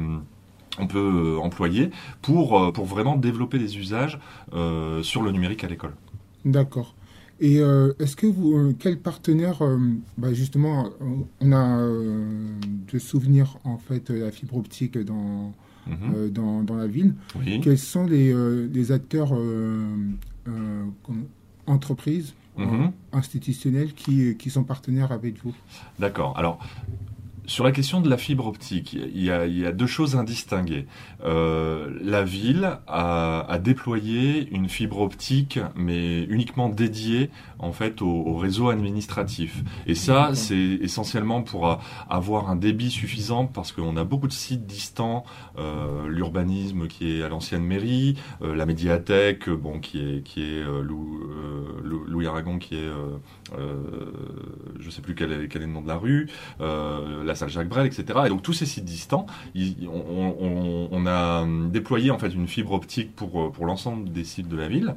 on 0.79 0.87
peut 0.87 0.99
euh, 0.99 1.39
employer 1.39 1.91
pour, 2.22 2.59
euh, 2.59 2.72
pour 2.72 2.85
vraiment 2.87 3.16
développer 3.16 3.59
des 3.59 3.79
usages 3.79 4.18
euh, 4.53 5.03
sur 5.03 5.22
le 5.22 5.31
numérique 5.33 5.64
à 5.64 5.68
l'école. 5.68 5.95
D'accord. 6.45 6.95
Et 7.41 7.61
euh, 7.61 7.93
est-ce 7.99 8.16
que 8.16 8.27
vous, 8.27 8.57
euh, 8.57 8.74
quel 8.79 8.99
partenaire, 8.99 9.62
bah, 10.16 10.33
justement, 10.33 10.89
on 11.41 11.53
a 11.53 11.79
de 12.93 12.99
souvenirs 12.99 13.59
en 13.64 13.77
fait 13.79 14.09
la 14.11 14.31
fibre 14.31 14.57
optique 14.57 14.97
dans, 14.99 15.53
Mhm. 15.87 16.31
dans, 16.31 16.62
dans 16.62 16.74
la 16.77 16.87
ville? 16.87 17.14
Oui. 17.39 17.61
Quels 17.61 17.79
sont 17.79 18.07
les, 18.07 18.33
les 18.68 18.91
acteurs 18.93 19.33
entreprises, 21.66 22.35
Mhm. 22.59 22.91
institutionnels 23.12 23.93
qui, 23.93 24.35
qui 24.37 24.49
sont 24.49 24.64
partenaires 24.64 25.12
avec 25.12 25.35
vous? 25.45 25.55
D'accord. 25.99 26.33
Alors, 26.39 26.59
sur 27.47 27.64
la 27.64 27.72
question 27.72 28.01
de 28.01 28.09
la 28.09 28.16
fibre 28.16 28.47
optique, 28.47 28.92
il 28.92 29.22
y 29.22 29.30
a, 29.30 29.72
deux 29.72 29.86
choses 29.86 30.16
à. 30.16 30.86
Euh, 31.24 31.90
la 32.03 32.22
ville 32.24 32.78
a 32.86 33.59
déployé 33.62 34.49
une 34.51 34.68
fibre 34.68 35.01
optique, 35.01 35.59
mais 35.74 36.22
uniquement 36.24 36.68
dédiée 36.68 37.30
en 37.59 37.73
fait 37.73 38.03
au, 38.03 38.07
au 38.09 38.37
réseau 38.37 38.69
administratif. 38.69 39.63
Et 39.87 39.95
ça, 39.95 40.31
c'est 40.35 40.57
essentiellement 40.57 41.43
pour 41.43 41.79
avoir 42.09 42.51
un 42.51 42.57
débit 42.57 42.91
suffisant 42.91 43.47
parce 43.47 43.73
qu'on 43.73 43.97
a 43.97 44.05
beaucoup 44.05 44.29
de 44.29 44.33
sites 44.33 44.67
distants, 44.67 45.25
euh, 45.59 46.07
l'urbanisme 46.09 46.87
qui 46.89 47.19
est 47.19 47.23
à 47.23 47.29
l'ancienne 47.29 47.63
mairie, 47.65 48.17
euh, 48.43 48.55
la 48.55 48.67
médiathèque, 48.67 49.49
bon, 49.51 49.81
qui 49.81 49.99
est 50.01 50.23
qui 50.23 50.43
est 50.43 50.63
euh, 50.63 50.83
Lou- 50.83 51.21
Lou- 51.83 52.05
Louis 52.07 52.27
Aragon, 52.27 52.59
qui 52.59 52.77
est 52.77 52.89
je 54.81 54.91
sais 54.91 55.03
plus 55.03 55.15
quel 55.15 55.33
est, 55.33 55.49
quel 55.49 55.63
est 55.63 55.67
le 55.67 55.73
nom 55.73 55.81
de 55.83 55.89
la 55.89 55.97
rue, 55.97 56.29
la 56.61 57.35
salle 57.35 57.49
Jacques 57.49 57.69
Brel, 57.69 57.87
etc. 57.87 58.05
Et 58.27 58.29
donc 58.29 58.43
tous 58.43 58.53
ces 58.53 58.67
sites 58.67 58.85
distants, 58.85 59.27
ils- 59.55 59.89
on, 59.89 60.37
on- 60.41 60.89
on 60.91 61.07
a 61.07 61.47
déployé 61.69 62.11
en 62.11 62.19
fait 62.19 62.29
une 62.29 62.47
fibre 62.49 62.73
optique 62.73 63.15
pour, 63.15 63.51
pour 63.53 63.67
l'ensemble 63.67 64.11
des 64.13 64.25
sites 64.25 64.49
de 64.49 64.57
la 64.57 64.69
ville 64.69 64.95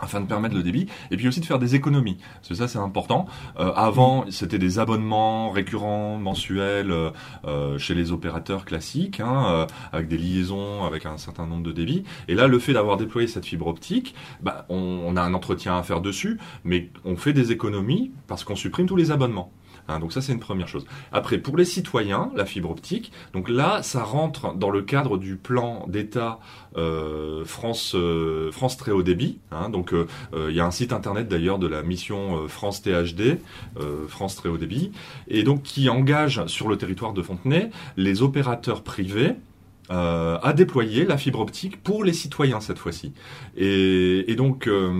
afin 0.00 0.20
de 0.20 0.26
permettre 0.26 0.54
le 0.54 0.62
débit 0.62 0.86
et 1.10 1.16
puis 1.16 1.28
aussi 1.28 1.40
de 1.40 1.46
faire 1.46 1.58
des 1.58 1.74
économies. 1.74 2.18
Parce 2.36 2.48
que 2.48 2.54
ça 2.54 2.68
c'est 2.68 2.78
important. 2.78 3.26
Euh, 3.58 3.72
avant 3.74 4.24
c'était 4.30 4.58
des 4.58 4.78
abonnements 4.78 5.50
récurrents 5.50 6.18
mensuels 6.18 6.90
euh, 6.90 7.10
euh, 7.46 7.78
chez 7.78 7.94
les 7.94 8.12
opérateurs 8.12 8.64
classiques 8.64 9.20
hein, 9.20 9.44
euh, 9.48 9.66
avec 9.92 10.08
des 10.08 10.18
liaisons 10.18 10.84
avec 10.84 11.06
un 11.06 11.18
certain 11.18 11.46
nombre 11.46 11.62
de 11.62 11.72
débits. 11.72 12.04
Et 12.28 12.34
là 12.34 12.46
le 12.46 12.58
fait 12.58 12.72
d'avoir 12.72 12.96
déployé 12.96 13.28
cette 13.28 13.46
fibre 13.46 13.66
optique 13.66 14.14
bah, 14.42 14.66
on, 14.68 14.76
on 14.76 15.16
a 15.16 15.22
un 15.22 15.34
entretien 15.34 15.76
à 15.78 15.82
faire 15.82 16.00
dessus 16.00 16.38
mais 16.64 16.90
on 17.04 17.16
fait 17.16 17.32
des 17.32 17.52
économies 17.52 18.12
parce 18.26 18.44
qu'on 18.44 18.56
supprime 18.56 18.86
tous 18.86 18.96
les 18.96 19.10
abonnements 19.10 19.52
Hein, 19.88 20.00
donc 20.00 20.12
ça 20.12 20.20
c'est 20.20 20.32
une 20.32 20.40
première 20.40 20.68
chose. 20.68 20.84
Après 21.12 21.38
pour 21.38 21.56
les 21.56 21.64
citoyens, 21.64 22.30
la 22.34 22.44
fibre 22.44 22.70
optique, 22.70 23.12
donc 23.32 23.48
là 23.48 23.82
ça 23.82 24.02
rentre 24.02 24.54
dans 24.54 24.70
le 24.70 24.82
cadre 24.82 25.18
du 25.18 25.36
plan 25.36 25.86
d'État 25.88 26.40
euh, 26.76 27.44
France 27.44 27.94
euh, 27.94 28.50
France 28.52 28.76
très 28.76 28.90
haut 28.90 29.02
débit. 29.02 29.38
hein. 29.52 29.68
donc 29.70 29.92
euh, 29.92 30.06
euh, 30.34 30.48
il 30.50 30.56
y 30.56 30.60
a 30.60 30.66
un 30.66 30.70
site 30.70 30.92
internet 30.92 31.28
d'ailleurs 31.28 31.58
de 31.58 31.66
la 31.66 31.82
mission 31.82 32.48
France 32.48 32.82
THD, 32.82 33.38
France 34.08 34.36
très 34.36 34.48
haut 34.48 34.58
débit, 34.58 34.92
et 35.28 35.42
donc 35.42 35.62
qui 35.62 35.88
engage 35.88 36.44
sur 36.46 36.68
le 36.68 36.76
territoire 36.76 37.12
de 37.12 37.22
Fontenay 37.22 37.70
les 37.96 38.22
opérateurs 38.22 38.82
privés 38.82 39.34
euh, 39.90 40.38
à 40.42 40.52
déployer 40.52 41.04
la 41.04 41.16
fibre 41.16 41.40
optique 41.40 41.82
pour 41.82 42.02
les 42.02 42.12
citoyens 42.12 42.60
cette 42.60 42.78
fois-ci. 42.78 43.12
Et, 43.56 44.34
donc, 44.36 44.66
euh, 44.66 44.90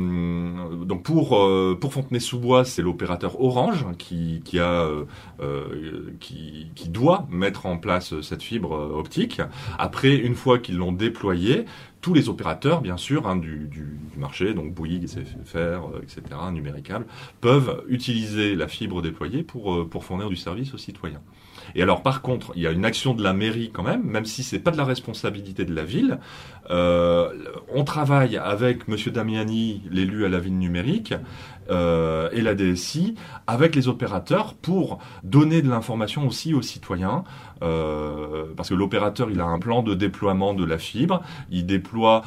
euh, 0.71 1.75
pour 1.75 1.93
Fontenay-sous-Bois, 1.93 2.65
c'est 2.65 2.83
l'opérateur 2.83 3.41
Orange 3.41 3.85
euh, 4.55 5.05
qui 6.21 6.89
doit 6.89 7.27
mettre 7.31 7.67
en 7.67 7.79
place 7.79 8.21
cette 8.21 8.43
fibre 8.43 8.73
optique. 8.73 9.41
Après, 9.79 10.15
une 10.15 10.35
fois 10.35 10.59
qu'ils 10.59 10.77
l'ont 10.77 10.93
déployée, 10.93 11.65
tous 12.01 12.15
les 12.15 12.29
opérateurs, 12.29 12.81
bien 12.81 12.97
sûr, 12.97 13.27
hein, 13.27 13.37
du, 13.37 13.69
marché, 14.17 14.55
donc 14.55 14.73
Bouygues, 14.73 15.09
SFR, 15.09 15.97
etc., 16.03 16.23
Numéricable, 16.53 17.07
peuvent 17.41 17.85
utiliser 17.89 18.55
la 18.55 18.69
fibre 18.69 19.03
déployée 19.03 19.43
pour 19.43 20.05
fournir 20.05 20.29
du 20.29 20.37
service 20.37 20.73
aux 20.75 20.79
citoyens. 20.79 21.23
Et 21.77 21.83
alors, 21.83 22.03
par 22.03 22.23
contre, 22.23 22.53
il 22.57 22.63
y 22.63 22.67
a 22.67 22.71
une 22.71 22.87
action 22.87 23.13
de 23.13 23.23
la 23.23 23.35
mairie 23.35 23.71
quand 23.71 23.83
même, 23.83 24.03
même 24.03 24.25
si 24.25 24.43
c'est 24.43 24.59
pas 24.59 24.71
de 24.71 24.79
la 24.79 24.85
responsabilité 24.87 25.67
de 25.67 25.75
la 25.75 25.85
ville. 25.85 26.19
Euh, 26.71 27.29
on 27.73 27.85
travaille 27.85 28.39
avec 28.39 28.89
Monsieur 28.89 29.11
Damiani, 29.11 29.83
l'élu 29.91 30.25
à 30.25 30.31
la 30.31 30.39
ville 30.39 30.57
numérique, 30.57 31.13
euh, 31.71 32.31
et 32.33 32.41
la 32.41 32.55
DSI, 32.55 33.15
avec 33.47 33.77
les 33.77 33.89
opérateurs 33.89 34.55
pour 34.55 35.01
donner 35.23 35.61
de 35.61 35.69
l'information 35.69 36.27
aussi 36.27 36.55
aux 36.55 36.63
citoyens, 36.63 37.25
euh, 37.63 38.47
parce 38.57 38.71
que 38.71 38.75
l'opérateur, 38.75 39.31
il 39.31 39.41
a 39.43 39.47
un 39.47 39.59
plan 39.59 39.83
de 39.83 39.93
déploiement 39.93 40.55
de 40.55 40.65
la 40.65 40.79
fibre, 40.79 41.23
il 41.51 41.67
déploie 41.67 42.23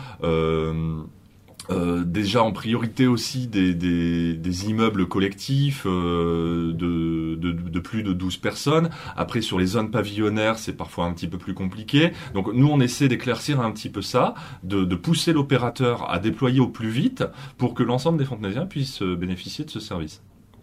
euh, 1.69 2.03
déjà 2.03 2.43
en 2.43 2.51
priorité 2.51 3.05
aussi 3.05 3.47
des, 3.47 4.69
immeubles 4.69 5.07
collectifs 5.07 5.83
euh, 5.85 6.73
de, 6.73 7.79
plus 7.79 8.03
de 8.03 8.13
12 8.13 8.37
personnes. 8.37 8.89
Après, 9.15 9.41
sur 9.41 9.59
les 9.59 9.67
zones 9.67 9.91
pavillonnaires, 9.91 10.57
c'est 10.57 10.73
parfois 10.73 11.05
un 11.05 11.13
petit 11.13 11.27
peu 11.27 11.37
plus 11.37 11.53
compliqué. 11.53 12.11
Donc 12.33 12.51
nous, 12.53 12.67
on 12.67 12.79
essaie 12.79 13.07
d'éclaircir 13.07 13.61
un 13.61 13.71
petit 13.71 13.89
peu 13.89 14.01
ça, 14.01 14.33
de, 14.63 14.83
pousser 14.95 15.31
l'opérateur 15.31 16.11
à 16.11 16.19
déployer 16.19 16.59
au 16.59 16.67
plus 16.67 16.89
vite 16.89 17.23
pour 17.57 17.73
que 17.73 17.83
l'ensemble 17.83 18.17
des 18.17 18.25
Fontenaisiens 18.25 18.65
puissent 18.65 19.01
euh, 19.01 19.15
bénéficier 19.15 19.63
de 19.63 19.69
ce 19.69 19.79
service. 19.79 20.21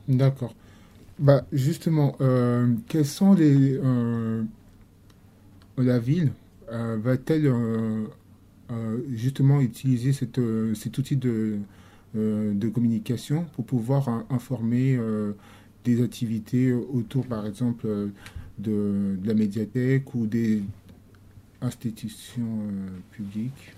D'accord. 0.08 0.54
Bah, 1.18 1.42
justement, 1.52 2.16
euh, 2.20 2.74
quels 2.88 3.06
sont 3.06 3.32
les. 3.32 3.80
la 5.78 5.98
ville 5.98 6.32
va-t-elle 6.68 7.50
justement 9.12 9.60
utiliser 9.60 10.12
cette, 10.12 10.38
euh, 10.38 10.74
cet 10.74 10.98
outil 10.98 11.16
de, 11.16 11.58
euh, 12.16 12.54
de 12.54 12.68
communication 12.68 13.46
pour 13.54 13.64
pouvoir 13.66 14.24
informer 14.30 14.96
euh, 14.96 15.32
des 15.84 16.02
activités 16.02 16.72
autour, 16.72 17.26
par 17.26 17.46
exemple, 17.46 17.86
euh, 17.86 18.08
de, 18.58 19.16
de 19.20 19.28
la 19.28 19.34
médiathèque 19.34 20.14
ou 20.14 20.26
des 20.26 20.62
institutions 21.60 22.42
euh, 22.42 22.88
publiques 23.12 23.74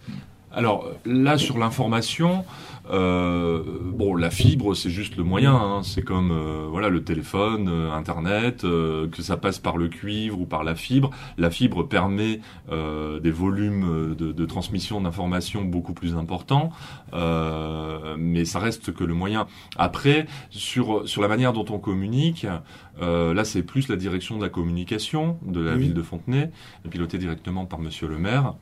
Alors 0.53 0.87
là, 1.05 1.37
sur 1.39 1.59
l'information, 1.59 2.45
euh, 2.91 3.63
bon, 3.85 4.15
la 4.17 4.31
fibre, 4.31 4.75
c'est 4.75 4.89
juste 4.91 5.17
le 5.17 5.23
moyen. 5.23 5.55
hein. 5.55 5.83
C'est 5.83 6.03
comme 6.03 6.31
euh, 6.33 6.67
voilà 6.71 6.89
le 6.89 7.05
téléphone, 7.05 7.69
euh, 7.69 7.93
Internet, 7.93 8.65
euh, 8.65 9.09
que 9.09 9.21
ça 9.23 9.37
passe 9.37 9.59
par 9.59 9.77
le 9.77 9.89
cuivre 9.89 10.41
ou 10.41 10.47
par 10.47 10.65
la 10.65 10.75
fibre. 10.75 11.11
La 11.37 11.51
fibre 11.51 11.83
permet 11.87 12.41
euh, 12.73 13.21
des 13.21 13.31
volumes 13.31 14.15
de, 14.19 14.33
de 14.33 14.47
transmission 14.47 15.01
d'informations 15.03 15.63
beaucoup 15.65 15.93
plus 15.93 16.15
importants, 16.17 16.71
euh, 17.13 18.17
mais 18.19 18.45
ça 18.47 18.59
reste 18.59 18.93
que 18.95 19.05
le 19.05 19.15
moyen. 19.15 19.47
Après, 19.77 20.27
sur 20.51 21.07
sur 21.07 21.21
la 21.21 21.29
manière 21.29 21.53
dont 21.53 21.67
on 21.71 21.79
communique, 21.79 22.47
euh, 23.03 23.35
là, 23.35 23.45
c'est 23.45 23.63
plus 23.63 23.89
la 23.89 23.97
direction 23.97 24.39
de 24.39 24.43
la 24.43 24.49
communication 24.49 25.39
de 25.43 25.61
la 25.61 25.75
Oui. 25.75 25.83
ville 25.83 25.95
de 25.95 26.03
Fontenay, 26.03 26.51
pilotée 26.91 27.19
directement 27.19 27.67
par 27.67 27.79
Monsieur 27.81 28.09
le 28.09 28.19
maire. 28.19 28.55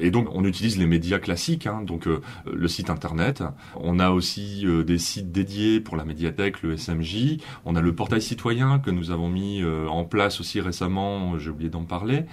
Et 0.00 0.10
donc 0.10 0.28
on 0.32 0.44
utilise 0.44 0.78
les 0.78 0.86
médias 0.86 1.18
classiques, 1.18 1.66
hein, 1.66 1.82
donc 1.82 2.06
euh, 2.06 2.20
le 2.50 2.68
site 2.68 2.90
internet. 2.90 3.42
On 3.76 3.98
a 3.98 4.10
aussi 4.10 4.62
euh, 4.64 4.84
des 4.84 4.98
sites 4.98 5.32
dédiés 5.32 5.80
pour 5.80 5.96
la 5.96 6.04
médiathèque, 6.04 6.62
le 6.62 6.76
SMJ. 6.76 7.38
On 7.64 7.76
a 7.76 7.80
le 7.80 7.94
portail 7.94 8.22
citoyen 8.22 8.78
que 8.78 8.90
nous 8.90 9.10
avons 9.10 9.28
mis 9.28 9.62
euh, 9.62 9.86
en 9.88 10.04
place 10.04 10.40
aussi 10.40 10.60
récemment. 10.60 11.38
J'ai 11.38 11.50
oublié 11.50 11.70
d'en 11.70 11.84
parler. 11.84 12.24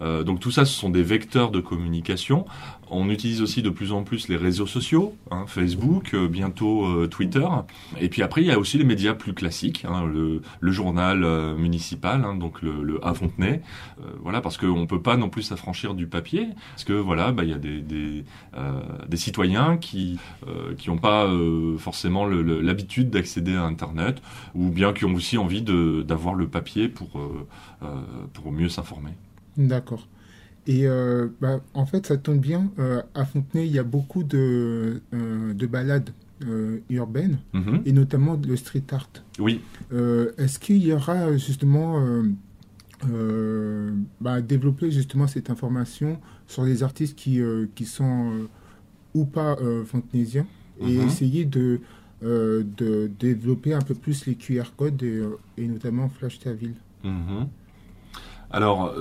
donc 0.00 0.40
tout 0.40 0.50
ça, 0.50 0.64
ce 0.64 0.72
sont 0.72 0.90
des 0.90 1.02
vecteurs 1.02 1.50
de 1.50 1.60
communication. 1.60 2.46
On 2.90 3.08
utilise 3.10 3.42
aussi 3.42 3.62
de 3.62 3.70
plus 3.70 3.92
en 3.92 4.02
plus 4.02 4.28
les 4.28 4.36
réseaux 4.36 4.66
sociaux, 4.66 5.14
hein, 5.30 5.44
Facebook, 5.46 6.14
bientôt 6.16 7.06
Twitter. 7.06 7.46
Et 8.00 8.08
puis 8.08 8.22
après, 8.22 8.42
il 8.42 8.46
y 8.46 8.50
a 8.50 8.58
aussi 8.58 8.78
les 8.78 8.84
médias 8.84 9.14
plus 9.14 9.34
classiques, 9.34 9.84
hein, 9.88 10.04
le, 10.04 10.42
journal 10.72 11.24
municipal, 11.56 12.24
hein, 12.24 12.34
donc 12.34 12.62
le, 12.62 12.82
le 12.82 13.04
A 13.04 13.14
Fontenay. 13.14 13.62
voilà, 14.22 14.40
parce 14.40 14.56
qu'on 14.56 14.86
peut 14.86 15.02
pas 15.02 15.16
non 15.16 15.28
plus 15.28 15.42
s'affranchir 15.42 15.94
du 15.94 16.06
papier. 16.06 16.48
Parce 16.70 16.84
que 16.84 16.92
voilà, 16.92 17.32
bah, 17.32 17.44
il 17.44 17.50
y 17.50 17.52
a 17.52 17.58
des, 17.58 17.80
des, 17.80 18.24
euh, 18.56 18.80
citoyens 19.14 19.76
qui 19.76 20.18
euh, 20.48 20.74
qui 20.74 20.90
n'ont 20.90 20.98
pas 20.98 21.26
euh, 21.26 21.78
forcément 21.78 22.26
l'habitude 22.26 23.10
d'accéder 23.10 23.54
à 23.54 23.62
Internet, 23.62 24.20
ou 24.54 24.70
bien 24.70 24.92
qui 24.92 25.04
ont 25.04 25.14
aussi 25.14 25.38
envie 25.38 25.62
d'avoir 25.62 26.34
le 26.34 26.48
papier 26.48 26.88
pour, 26.88 27.20
pour 28.32 28.52
mieux 28.52 28.68
s'informer. 28.68 29.12
D'accord. 29.56 30.06
Et 30.66 30.86
bah, 31.40 31.60
en 31.74 31.86
fait, 31.86 32.06
ça 32.06 32.16
tombe 32.16 32.38
bien. 32.38 32.70
à 33.14 33.24
Fontenay, 33.24 33.66
il 33.66 33.72
y 33.72 33.78
a 33.78 33.82
beaucoup 33.82 34.24
de, 34.24 35.02
de 35.12 35.66
balades 35.66 36.10
urbaines, 36.88 37.38
mhm. 37.52 37.82
et 37.84 37.92
notamment 37.92 38.40
le 38.46 38.56
street 38.56 38.84
art. 38.90 39.10
Oui. 39.38 39.60
Est-ce 39.92 40.58
qu'il 40.58 40.84
y 40.84 40.92
aura 40.92 41.36
justement 41.36 42.22
euh, 43.10 43.92
bah, 44.20 44.40
développer 44.40 44.90
justement 44.90 45.26
cette 45.26 45.50
information 45.50 46.18
sur 46.46 46.64
les 46.64 46.82
artistes 46.82 47.16
qui, 47.16 47.40
euh, 47.40 47.66
qui 47.74 47.84
sont 47.84 48.32
euh, 48.32 48.48
ou 49.14 49.24
pas 49.24 49.56
fontenaisiens 49.86 50.46
et 50.80 50.98
mhm. 50.98 51.06
essayer 51.06 51.44
de, 51.44 51.80
de 52.22 53.10
développer 53.20 53.72
un 53.72 53.80
peu 53.80 53.94
plus 53.94 54.26
les 54.26 54.34
QR 54.34 54.64
codes 54.76 55.00
et, 55.56 55.68
notamment 55.68 56.08
Flash 56.08 56.40
ta 56.40 56.52
ville. 56.52 56.74
Mhm. 57.04 57.46
Alors, 58.54 58.94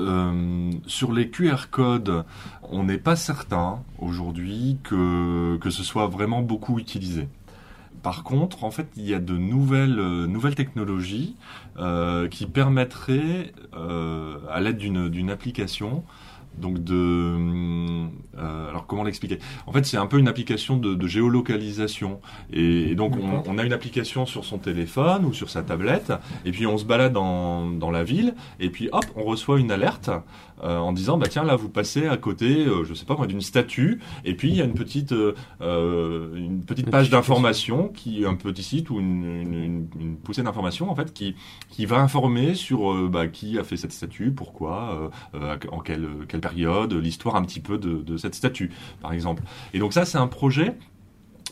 sur 0.88 1.14
les 1.14 1.30
QR 1.30 1.70
codes, 1.70 2.26
on 2.64 2.84
n'est 2.84 2.98
pas 2.98 3.16
certain 3.16 3.84
aujourd'hui 4.00 4.80
que, 4.84 5.58
que 5.58 5.70
ce 5.70 5.84
soit 5.84 6.08
vraiment 6.08 6.42
beaucoup 6.42 6.80
utilisé. 6.80 7.28
Par 8.04 8.24
contre, 8.24 8.66
en 8.66 8.70
fait, 8.70 8.90
il 8.98 9.08
y 9.08 9.14
a 9.14 9.20
de 9.20 9.38
nouvelles, 9.38 9.98
euh, 9.98 10.28
nouvelles 10.28 10.56
technologies 10.56 11.38
euh, 11.80 12.28
qui 12.28 12.46
permettraient, 12.46 13.54
euh, 13.76 14.40
à 14.52 14.60
l'aide 14.60 14.78
d'une 14.78 15.30
application, 15.32 16.04
donc 16.58 16.84
de 16.84 18.08
alors 18.38 18.86
comment 18.88 19.04
l'expliquer? 19.04 19.40
En 19.68 19.72
fait, 19.72 19.86
c'est 19.86 19.98
un 19.98 20.08
peu 20.08 20.18
une 20.18 20.28
application 20.28 20.78
de, 20.78 21.08
géolocalisation. 21.08 22.20
Et, 22.52 22.96
donc 22.96 23.16
on, 23.48 23.58
a 23.58 23.64
une 23.64 23.74
application 23.74 24.26
sur 24.26 24.46
son 24.46 24.58
téléphone 24.58 25.26
ou 25.26 25.34
sur 25.34 25.50
sa 25.50 25.64
tablette 25.64 26.14
et 26.46 26.52
puis 26.52 26.66
on 26.66 26.78
se 26.78 26.86
balade 26.86 27.14
dans, 27.14 27.70
dans 27.70 27.92
la 27.92 28.04
ville 28.04 28.36
et 28.60 28.70
puis 28.70 28.90
hop, 28.92 29.06
on 29.16 29.24
reçoit 29.24 29.60
une 29.60 29.72
alerte 29.72 30.10
euh, 30.64 30.78
en 30.78 30.94
disant 30.94 31.18
bah 31.18 31.28
tiens 31.30 31.44
là 31.44 31.56
vous 31.56 31.68
passez 31.68 32.08
à 32.08 32.16
côté 32.16 32.66
euh, 32.66 32.86
je 32.86 32.94
sais 32.94 33.06
pas 33.06 33.16
moi 33.16 33.28
d'une 33.28 33.42
statue 33.42 34.00
et 34.24 34.34
puis 34.36 34.50
il 34.50 34.56
y 34.56 34.62
a 34.62 34.66
une 34.66 34.76
petite 34.76 35.12
euh, 35.12 36.36
une 36.36 36.62
petite 36.62 36.90
page 36.90 37.10
d'information 37.10 37.90
qui 37.90 38.24
un 38.26 38.36
petit 38.36 38.64
site 38.64 38.90
ou 38.90 39.00
une, 39.00 39.88
une, 40.00 40.18
poussée 40.18 40.44
d'information 40.44 40.90
en 40.90 40.96
fait 40.96 41.12
qui 41.12 41.36
qui 41.70 41.86
va 41.86 41.98
informer 42.00 42.56
sur 42.56 43.10
bah, 43.10 43.28
qui 43.28 43.58
a 43.60 43.64
fait 43.64 43.78
cette 43.78 43.92
statue 43.92 44.32
pourquoi 44.32 45.12
en 45.72 45.80
quelle 45.80 46.08
quelle 46.30 46.42
l'histoire 46.52 47.36
un 47.36 47.44
petit 47.44 47.60
peu 47.60 47.78
de, 47.78 48.18
cette 48.18 48.36
statue 48.36 48.72
par 49.02 49.14
exemple 49.14 49.44
et 49.74 49.80
donc 49.80 49.94
ça 49.94 50.06
c'est 50.06 50.18
un 50.18 50.28
projet 50.28 50.76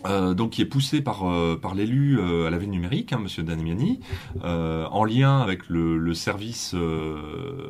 euh, 0.06 0.34
donc 0.34 0.52
qui 0.52 0.62
est 0.62 0.66
poussé 0.66 1.02
par 1.02 1.30
euh, 1.30 1.60
l'élu 1.76 2.20
euh, 2.20 2.48
à 2.48 2.50
la 2.50 2.58
ville 2.58 2.72
numérique, 2.72 3.14
hein, 3.14 3.20
Monsieur 3.20 3.44
Danemiani, 3.44 4.00
en 4.44 5.04
lien 5.04 5.39
avec 5.39 5.70
le, 5.70 6.14
service 6.14 6.76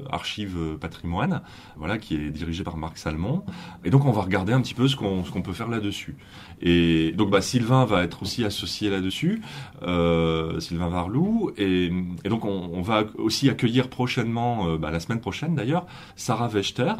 archive 0.10 0.78
patrimoine, 0.80 1.42
voilà, 1.78 1.98
qui 1.98 2.16
est 2.16 2.30
dirigé 2.32 2.64
par 2.64 2.76
Marc 2.78 2.98
Salmon. 2.98 3.44
Et 3.86 3.90
donc 3.92 4.06
on 4.06 4.12
va 4.12 4.22
regarder 4.22 4.52
un 4.52 4.62
petit 4.62 4.74
peu 4.74 4.88
ce 4.88 4.96
qu'on 4.96 5.42
peut 5.42 5.54
faire 5.54 5.68
là-dessus. 5.68 6.16
Et 6.62 7.12
donc 7.12 7.30
bah, 7.30 7.42
Sylvain 7.42 7.86
va 7.86 8.04
être 8.04 8.22
aussi 8.22 8.46
associé 8.46 8.90
là-dessus, 8.90 9.42
Sylvain 9.82 10.90
Varlou, 10.90 11.52
et, 11.58 11.92
et 12.24 12.30
donc 12.30 12.46
on, 12.46 12.70
on, 12.74 12.82
va 12.82 13.06
aussi 13.18 13.50
accueillir 13.50 13.90
prochainement, 13.90 14.76
bah, 14.78 14.92
la 14.92 15.00
semaine 15.00 15.20
prochaine 15.20 15.56
d'ailleurs, 15.56 15.86
Sarah 16.16 16.48
Wechter 16.48 16.94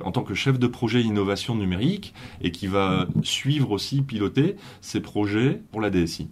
en 0.00 0.12
tant 0.12 0.22
que 0.22 0.34
chef 0.34 0.58
de 0.58 0.66
projet 0.66 1.02
innovation 1.02 1.54
numérique 1.54 2.14
et 2.40 2.50
qui 2.50 2.66
va 2.66 3.06
suivre 3.22 3.70
aussi 3.70 4.02
piloter 4.02 4.56
ces 4.80 5.00
projets 5.00 5.60
pour 5.70 5.80
la 5.80 5.90
DSI. 5.90 6.28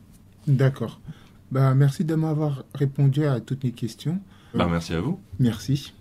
D'accord. 0.46 1.00
Bah, 1.50 1.74
merci 1.74 2.04
de 2.04 2.14
m'avoir 2.14 2.64
répondu 2.74 3.26
à 3.26 3.40
toutes 3.40 3.64
mes 3.64 3.72
questions. 3.72 4.18
Bah, 4.54 4.66
merci 4.70 4.94
à 4.94 5.00
vous. 5.00 5.20
Merci. 5.38 5.92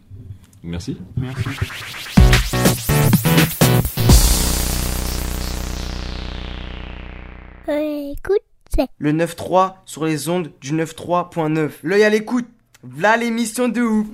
Merci. 0.63 0.97
Merci. 1.17 1.51
Le 8.97 9.11
9.3 9.11 9.75
sur 9.85 10.05
les 10.05 10.29
ondes 10.29 10.51
du 10.61 10.73
9.3.9. 10.73 11.71
L'œil 11.83 12.03
à 12.03 12.09
l'écoute. 12.09 12.47
V'là 12.83 13.17
l'émission 13.17 13.67
de 13.67 13.81
ouf. 13.81 14.07